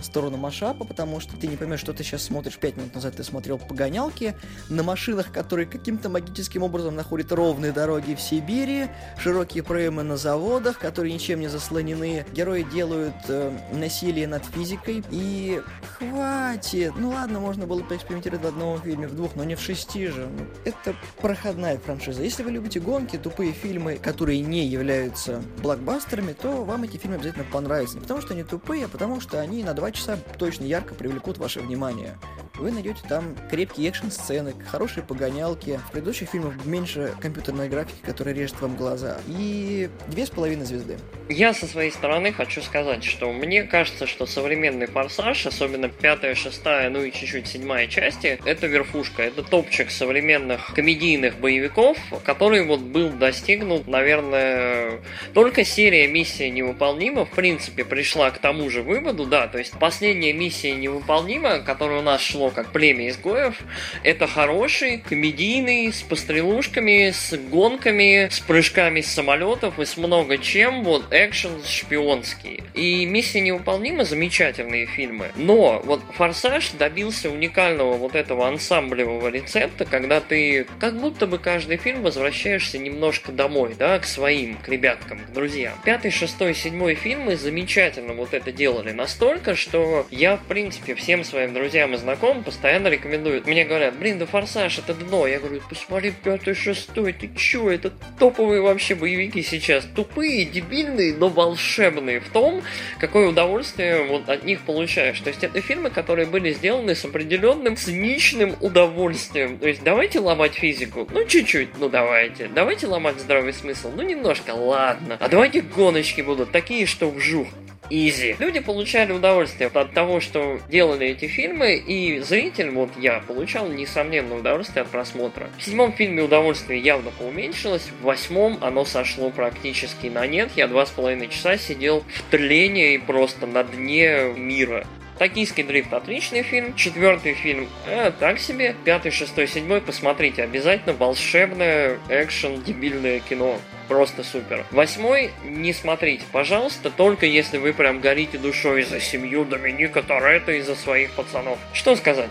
сторону 0.00 0.36
машапа, 0.36 0.84
потому 0.84 1.20
что 1.20 1.36
ты 1.36 1.46
не 1.46 1.56
поймешь, 1.56 1.80
что 1.80 1.92
ты 1.92 2.04
сейчас 2.04 2.22
смотришь. 2.22 2.58
Пять 2.58 2.76
минут 2.76 2.94
назад 2.94 3.16
ты 3.16 3.24
смотрел 3.24 3.58
«Погонялки» 3.58 4.36
на 4.68 4.82
машинах, 4.82 5.32
которые 5.32 5.66
каким-то 5.66 6.08
магическим 6.08 6.62
образом 6.62 6.94
находят 6.94 7.32
ровные 7.32 7.72
дороги 7.72 8.14
в 8.14 8.20
Сибири, 8.20 8.88
широкие 9.18 9.62
проемы 9.62 10.02
на 10.02 10.16
заводах, 10.58 10.78
которые 10.78 11.14
ничем 11.14 11.40
не 11.40 11.48
заслонены. 11.48 12.24
Герои 12.32 12.62
делают 12.62 13.14
э, 13.28 13.56
насилие 13.72 14.26
над 14.26 14.44
физикой. 14.44 15.04
И 15.10 15.62
хватит! 15.96 16.92
Ну 16.96 17.10
ладно, 17.10 17.40
можно 17.40 17.66
было 17.66 17.82
поэкспериментировать 17.82 18.44
в 18.44 18.48
одном 18.48 18.80
фильме, 18.82 19.06
в 19.06 19.14
двух, 19.14 19.36
но 19.36 19.44
не 19.44 19.54
в 19.54 19.60
шести 19.60 20.08
же. 20.08 20.26
Ну, 20.26 20.46
это 20.64 20.94
проходная 21.20 21.78
франшиза. 21.78 22.22
Если 22.22 22.42
вы 22.42 22.50
любите 22.50 22.80
гонки, 22.80 23.16
тупые 23.16 23.52
фильмы, 23.52 23.96
которые 23.96 24.40
не 24.40 24.66
являются 24.66 25.42
блокбастерами, 25.62 26.32
то 26.32 26.64
вам 26.64 26.82
эти 26.82 26.96
фильмы 26.96 27.16
обязательно 27.16 27.46
понравятся. 27.50 27.96
Не 27.96 28.02
потому 28.02 28.20
что 28.20 28.34
они 28.34 28.42
тупые, 28.42 28.86
а 28.86 28.88
потому 28.88 29.20
что 29.20 29.40
они 29.40 29.62
на 29.62 29.74
два 29.74 29.92
часа 29.92 30.18
точно 30.38 30.64
ярко 30.64 30.94
привлекут 30.94 31.38
ваше 31.38 31.60
внимание. 31.60 32.18
Вы 32.58 32.72
найдете 32.72 33.00
там 33.08 33.36
крепкие 33.50 33.88
экшн-сцены, 33.88 34.54
хорошие 34.68 35.04
погонялки. 35.04 35.80
В 35.88 35.92
предыдущих 35.92 36.30
фильмах 36.30 36.64
меньше 36.64 37.14
компьютерной 37.20 37.68
графики, 37.68 37.98
которая 38.02 38.34
режет 38.34 38.60
вам 38.60 38.76
глаза. 38.76 39.18
И 39.28 39.88
две 40.08 40.26
с 40.26 40.30
половиной 40.30 40.47
звезды. 40.56 40.98
Я 41.28 41.52
со 41.52 41.66
своей 41.66 41.90
стороны 41.90 42.32
хочу 42.32 42.62
сказать, 42.62 43.04
что 43.04 43.30
мне 43.32 43.62
кажется, 43.62 44.06
что 44.06 44.24
современный 44.24 44.86
«Форсаж», 44.86 45.44
особенно 45.44 45.90
пятая, 45.90 46.34
шестая, 46.34 46.88
ну 46.88 47.04
и 47.04 47.12
чуть-чуть 47.12 47.46
седьмая 47.46 47.86
части, 47.86 48.38
это 48.46 48.66
верхушка, 48.66 49.22
это 49.22 49.42
топчик 49.42 49.90
современных 49.90 50.72
комедийных 50.74 51.38
боевиков, 51.38 51.98
который 52.24 52.64
вот 52.64 52.80
был 52.80 53.10
достигнут, 53.10 53.86
наверное, 53.86 55.00
только 55.34 55.64
серия 55.64 56.08
«Миссия 56.08 56.48
невыполнима» 56.48 57.26
в 57.26 57.30
принципе 57.30 57.84
пришла 57.84 58.30
к 58.30 58.38
тому 58.38 58.70
же 58.70 58.82
выводу, 58.82 59.26
да, 59.26 59.48
то 59.48 59.58
есть 59.58 59.74
последняя 59.78 60.32
«Миссия 60.32 60.72
невыполнима», 60.72 61.58
которая 61.58 61.98
у 61.98 62.02
нас 62.02 62.22
шло 62.22 62.50
как 62.50 62.72
«Племя 62.72 63.10
изгоев», 63.10 63.60
это 64.02 64.26
хороший, 64.26 64.98
комедийный, 64.98 65.92
с 65.92 66.02
пострелушками, 66.02 67.10
с 67.10 67.36
гонками, 67.36 68.28
с 68.30 68.40
прыжками 68.40 69.02
с 69.02 69.12
самолетов 69.12 69.78
и 69.78 69.84
с 69.84 69.96
много 69.96 70.37
чем, 70.38 70.84
вот 70.84 71.06
экшен 71.10 71.62
шпионский. 71.64 72.62
И 72.74 73.04
«Миссия 73.06 73.40
невыполнима» 73.40 74.04
замечательные 74.04 74.86
фильмы. 74.86 75.30
Но 75.36 75.80
вот 75.84 76.00
«Форсаж» 76.14 76.70
добился 76.72 77.30
уникального 77.30 77.94
вот 77.94 78.14
этого 78.14 78.48
ансамблевого 78.48 79.28
рецепта, 79.28 79.84
когда 79.84 80.20
ты 80.20 80.66
как 80.78 80.98
будто 80.98 81.26
бы 81.26 81.38
каждый 81.38 81.76
фильм 81.76 82.02
возвращаешься 82.02 82.78
немножко 82.78 83.32
домой, 83.32 83.74
да, 83.78 83.98
к 83.98 84.04
своим, 84.04 84.56
к 84.56 84.68
ребяткам, 84.68 85.18
к 85.18 85.32
друзьям. 85.32 85.74
Пятый, 85.84 86.10
шестой, 86.10 86.54
седьмой 86.54 86.94
фильмы 86.94 87.36
замечательно 87.36 88.12
вот 88.14 88.34
это 88.34 88.52
делали 88.52 88.92
настолько, 88.92 89.54
что 89.54 90.06
я, 90.10 90.36
в 90.36 90.44
принципе, 90.44 90.94
всем 90.94 91.24
своим 91.24 91.54
друзьям 91.54 91.94
и 91.94 91.98
знакомым 91.98 92.44
постоянно 92.44 92.88
рекомендую. 92.88 93.42
Мне 93.46 93.64
говорят, 93.64 93.96
блин, 93.96 94.18
да 94.18 94.26
«Форсаж» 94.26 94.78
это 94.78 94.94
дно. 94.94 95.26
Я 95.26 95.40
говорю, 95.40 95.62
посмотри 95.68 96.12
пятый, 96.12 96.54
шестой, 96.54 97.12
ты 97.12 97.30
чё, 97.36 97.70
это 97.70 97.92
топовые 98.18 98.60
вообще 98.60 98.94
боевики 98.94 99.42
сейчас. 99.42 99.84
Тупые, 99.94 100.27
дебильные, 100.44 101.14
но 101.14 101.28
волшебные 101.28 102.20
в 102.20 102.28
том, 102.28 102.62
какое 102.98 103.28
удовольствие 103.28 104.04
вот 104.04 104.28
от 104.28 104.44
них 104.44 104.60
получаешь. 104.60 105.20
То 105.20 105.28
есть 105.28 105.44
это 105.44 105.60
фильмы, 105.60 105.90
которые 105.90 106.26
были 106.26 106.52
сделаны 106.52 106.94
с 106.94 107.04
определенным 107.04 107.76
циничным 107.76 108.56
удовольствием. 108.60 109.58
То 109.58 109.68
есть 109.68 109.82
давайте 109.82 110.20
ломать 110.20 110.54
физику. 110.54 111.08
Ну, 111.10 111.24
чуть-чуть, 111.24 111.78
ну 111.78 111.88
давайте. 111.88 112.48
Давайте 112.48 112.86
ломать 112.86 113.18
здравый 113.20 113.52
смысл. 113.52 113.90
Ну, 113.94 114.02
немножко, 114.02 114.52
ладно. 114.52 115.16
А 115.20 115.28
давайте 115.28 115.60
гоночки 115.60 116.20
будут 116.20 116.52
такие, 116.52 116.86
что 116.86 117.10
вжух 117.10 117.48
изи. 117.90 118.36
Люди 118.38 118.60
получали 118.60 119.12
удовольствие 119.12 119.70
от 119.72 119.92
того, 119.92 120.20
что 120.20 120.60
делали 120.68 121.06
эти 121.06 121.26
фильмы, 121.26 121.76
и 121.76 122.20
зритель, 122.20 122.70
вот 122.70 122.90
я, 122.98 123.20
получал 123.20 123.68
несомненное 123.68 124.38
удовольствие 124.38 124.82
от 124.82 124.88
просмотра. 124.88 125.48
В 125.58 125.64
седьмом 125.64 125.92
фильме 125.92 126.22
удовольствие 126.22 126.80
явно 126.80 127.10
поуменьшилось, 127.18 127.88
в 128.00 128.04
восьмом 128.04 128.58
оно 128.60 128.84
сошло 128.84 129.30
практически 129.30 130.06
на 130.06 130.26
нет. 130.26 130.50
Я 130.56 130.68
два 130.68 130.86
с 130.86 130.90
половиной 130.90 131.28
часа 131.28 131.56
сидел 131.56 132.04
в 132.14 132.30
тлении 132.30 132.96
просто 132.98 133.46
на 133.46 133.64
дне 133.64 134.32
мира. 134.36 134.86
Токийский 135.18 135.64
дрифт 135.64 135.92
отличный 135.92 136.42
фильм. 136.42 136.74
Четвертый 136.76 137.34
фильм 137.34 137.68
э, 137.86 138.12
так 138.18 138.38
себе. 138.38 138.76
Пятый, 138.84 139.10
шестой, 139.10 139.48
седьмой 139.48 139.80
посмотрите 139.80 140.42
обязательно. 140.42 140.94
Волшебное 140.94 141.98
экшен 142.08 142.62
дебильное 142.62 143.20
кино. 143.20 143.58
Просто 143.88 144.22
супер. 144.22 144.64
Восьмой 144.70 145.30
не 145.44 145.72
смотрите, 145.72 146.22
пожалуйста, 146.30 146.90
только 146.90 147.26
если 147.26 147.56
вы 147.56 147.72
прям 147.72 148.00
горите 148.00 148.36
душой 148.36 148.82
за 148.82 149.00
семью 149.00 149.44
Доминика 149.44 150.02
Торетто 150.02 150.52
и 150.52 150.60
за 150.60 150.76
своих 150.76 151.10
пацанов. 151.12 151.58
Что 151.72 151.96
сказать? 151.96 152.30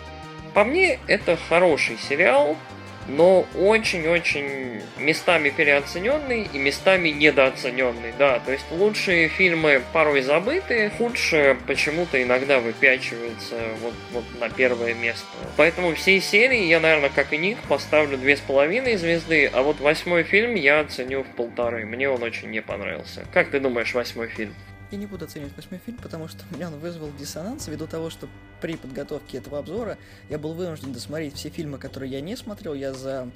По 0.54 0.64
мне, 0.64 1.00
это 1.08 1.38
хороший 1.50 1.98
сериал, 1.98 2.56
но 3.08 3.46
очень-очень 3.56 4.82
местами 4.98 5.50
переоцененный 5.50 6.50
и 6.52 6.58
местами 6.58 7.10
недооцененный, 7.10 8.14
да, 8.18 8.40
то 8.40 8.52
есть 8.52 8.66
лучшие 8.72 9.28
фильмы 9.30 9.82
порой 9.94 10.22
забыты, 10.22 10.92
худшие 10.98 11.56
почему-то 11.68 12.22
иногда 12.22 12.60
выпячиваются 12.60 13.56
вот, 13.82 13.94
вот 14.12 14.24
на 14.40 14.50
первое 14.50 14.94
место. 14.94 15.28
Поэтому 15.56 15.96
всей 15.96 16.22
серии 16.22 16.66
я, 16.66 16.80
наверное, 16.80 17.10
как 17.10 17.34
и 17.34 17.38
Ник, 17.38 17.58
поставлю 17.68 18.18
две 18.18 18.38
с 18.38 18.40
половиной 18.40 18.98
звезды, 18.98 19.50
а 19.54 19.62
вот 19.62 19.80
восьмой 19.80 20.24
фильм 20.24 20.56
я 20.56 20.82
оценю 20.82 21.24
в 21.24 21.28
полторы, 21.28 21.86
мне 21.86 22.10
он 22.10 22.22
очень 22.24 22.50
не 22.50 22.62
понравился. 22.62 23.26
Как 23.34 23.50
ты 23.50 23.60
думаешь, 23.60 23.94
восьмой 23.94 24.28
фильм? 24.28 24.54
Я 24.92 24.98
не 24.98 25.06
буду 25.06 25.26
оценивать 25.26 25.56
восьмой 25.58 25.82
фильм, 25.86 25.98
потому 25.98 26.28
что 26.30 26.44
меня 26.50 26.68
он 26.68 26.80
вызвал 26.80 27.10
диссонанс 27.20 27.68
ввиду 27.68 27.88
того, 27.88 28.10
что 28.10 28.28
при 28.62 28.76
подготовке 28.78 29.38
этого 29.40 29.60
обзора 29.60 29.98
я 30.30 30.38
был 30.40 30.54
вынужден 30.54 30.94
досмотреть 30.94 31.36
все 31.36 31.50
фильмы, 31.50 31.78
которые 31.78 32.12
я 32.12 32.22
не 32.22 32.36
смотрел. 32.38 32.74
Я 32.74 32.94
за 32.94 33.30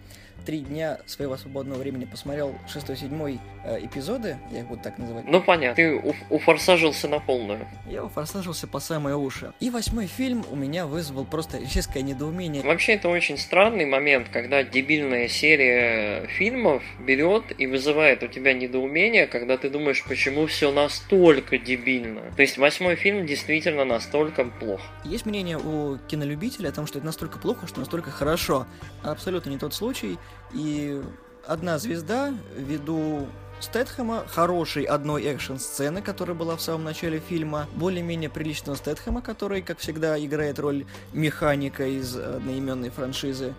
три 0.45 0.59
дня 0.61 0.97
своего 1.05 1.37
свободного 1.37 1.77
времени 1.77 2.05
посмотрел 2.05 2.55
шестой, 2.67 2.97
седьмой 2.97 3.39
э, 3.63 3.85
эпизоды, 3.85 4.37
я 4.51 4.61
их 4.61 4.67
буду 4.67 4.81
так 4.81 4.97
называть. 4.97 5.25
Ну 5.27 5.39
понятно, 5.43 5.75
ты 5.75 5.93
у- 5.93 6.15
уфорсажился 6.35 7.07
на 7.07 7.19
полную. 7.19 7.67
Я 7.87 8.03
уфорсажился 8.05 8.65
по 8.65 8.79
самые 8.79 9.17
уши. 9.17 9.53
И 9.59 9.69
восьмой 9.69 10.07
фильм 10.07 10.43
у 10.49 10.55
меня 10.55 10.87
вызвал 10.87 11.25
просто 11.25 11.59
резкое 11.59 12.01
недоумение. 12.01 12.63
Вообще 12.63 12.93
это 12.93 13.09
очень 13.09 13.37
странный 13.37 13.85
момент, 13.85 14.29
когда 14.29 14.63
дебильная 14.63 15.27
серия 15.27 16.25
фильмов 16.27 16.81
берет 17.05 17.43
и 17.59 17.67
вызывает 17.67 18.23
у 18.23 18.27
тебя 18.27 18.53
недоумение, 18.53 19.27
когда 19.27 19.57
ты 19.57 19.69
думаешь, 19.69 20.03
почему 20.07 20.47
все 20.47 20.71
настолько 20.71 21.40
дебильно. 21.57 22.21
То 22.35 22.41
есть 22.41 22.57
восьмой 22.57 22.95
фильм 22.95 23.25
действительно 23.25 23.85
настолько 23.85 24.45
плох. 24.45 24.81
Есть 25.03 25.25
мнение 25.25 25.57
у 25.57 25.97
кинолюбителя 26.07 26.69
о 26.69 26.71
том, 26.71 26.87
что 26.87 26.99
это 26.99 27.05
настолько 27.05 27.39
плохо, 27.39 27.67
что 27.67 27.79
настолько 27.79 28.11
хорошо. 28.11 28.65
Абсолютно 29.03 29.49
не 29.49 29.57
тот 29.57 29.73
случай. 29.73 30.17
И 30.53 31.01
одна 31.45 31.77
звезда 31.77 32.33
ввиду 32.55 33.27
Стэтхэма, 33.59 34.25
хорошей 34.27 34.83
одной 34.83 35.23
экшн-сцены, 35.25 36.01
которая 36.01 36.35
была 36.35 36.55
в 36.55 36.61
самом 36.61 36.83
начале 36.83 37.19
фильма, 37.19 37.67
более-менее 37.75 38.29
приличного 38.29 38.75
Стэтхэма, 38.75 39.21
который, 39.21 39.61
как 39.61 39.77
всегда, 39.77 40.19
играет 40.23 40.57
роль 40.57 40.85
механика 41.13 41.85
из 41.85 42.15
одноименной 42.15 42.89
франшизы, 42.89 43.53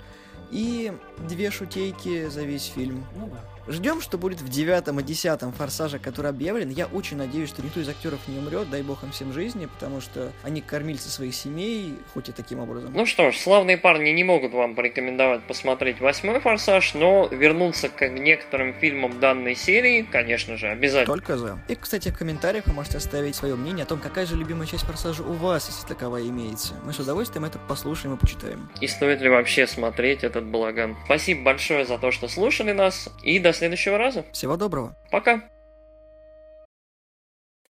и 0.50 0.92
две 1.28 1.50
шутейки 1.50 2.26
за 2.26 2.42
весь 2.42 2.66
фильм. 2.66 3.06
Ну 3.16 3.28
да. 3.28 3.51
Ждем, 3.68 4.00
что 4.00 4.18
будет 4.18 4.40
в 4.40 4.48
девятом 4.48 4.98
и 5.00 5.02
десятом 5.02 5.52
форсаже, 5.52 5.98
который 5.98 6.30
объявлен. 6.30 6.70
Я 6.70 6.86
очень 6.86 7.16
надеюсь, 7.16 7.48
что 7.48 7.62
никто 7.62 7.80
из 7.80 7.88
актеров 7.88 8.18
не 8.26 8.38
умрет, 8.38 8.68
дай 8.70 8.82
бог 8.82 9.04
им 9.04 9.12
всем 9.12 9.32
жизни, 9.32 9.66
потому 9.66 10.00
что 10.00 10.32
они 10.42 10.60
кормильцы 10.60 11.08
своих 11.08 11.34
семей, 11.34 11.96
хоть 12.12 12.28
и 12.28 12.32
таким 12.32 12.58
образом. 12.58 12.92
Ну 12.92 13.06
что 13.06 13.30
ж, 13.30 13.36
славные 13.36 13.78
парни 13.78 14.10
не 14.10 14.24
могут 14.24 14.52
вам 14.52 14.74
порекомендовать 14.74 15.46
посмотреть 15.46 16.00
восьмой 16.00 16.40
форсаж, 16.40 16.94
но 16.94 17.28
вернуться 17.28 17.88
к 17.88 18.08
некоторым 18.08 18.74
фильмам 18.74 19.20
данной 19.20 19.54
серии, 19.54 20.02
конечно 20.02 20.56
же, 20.56 20.68
обязательно. 20.68 21.14
Только 21.14 21.36
за. 21.36 21.62
И, 21.68 21.74
кстати, 21.74 22.08
в 22.08 22.18
комментариях 22.18 22.66
вы 22.66 22.72
можете 22.72 22.98
оставить 22.98 23.36
свое 23.36 23.54
мнение 23.54 23.84
о 23.84 23.86
том, 23.86 24.00
какая 24.00 24.26
же 24.26 24.36
любимая 24.36 24.66
часть 24.66 24.84
форсажа 24.84 25.22
у 25.22 25.34
вас, 25.34 25.68
если 25.68 25.86
таковая 25.86 26.24
имеется. 26.24 26.74
Мы 26.84 26.92
с 26.92 26.98
удовольствием 26.98 27.44
это 27.44 27.58
послушаем 27.58 28.16
и 28.16 28.18
почитаем. 28.18 28.68
И 28.80 28.88
стоит 28.88 29.20
ли 29.20 29.28
вообще 29.28 29.66
смотреть 29.66 30.24
этот 30.24 30.44
балаган. 30.46 30.96
Спасибо 31.04 31.42
большое 31.42 31.86
за 31.86 31.98
то, 31.98 32.10
что 32.10 32.28
слушали 32.28 32.72
нас, 32.72 33.08
и 33.22 33.38
до 33.52 33.58
следующего 33.58 33.98
раза. 33.98 34.24
Всего 34.32 34.56
доброго. 34.56 34.96
Пока. 35.10 35.42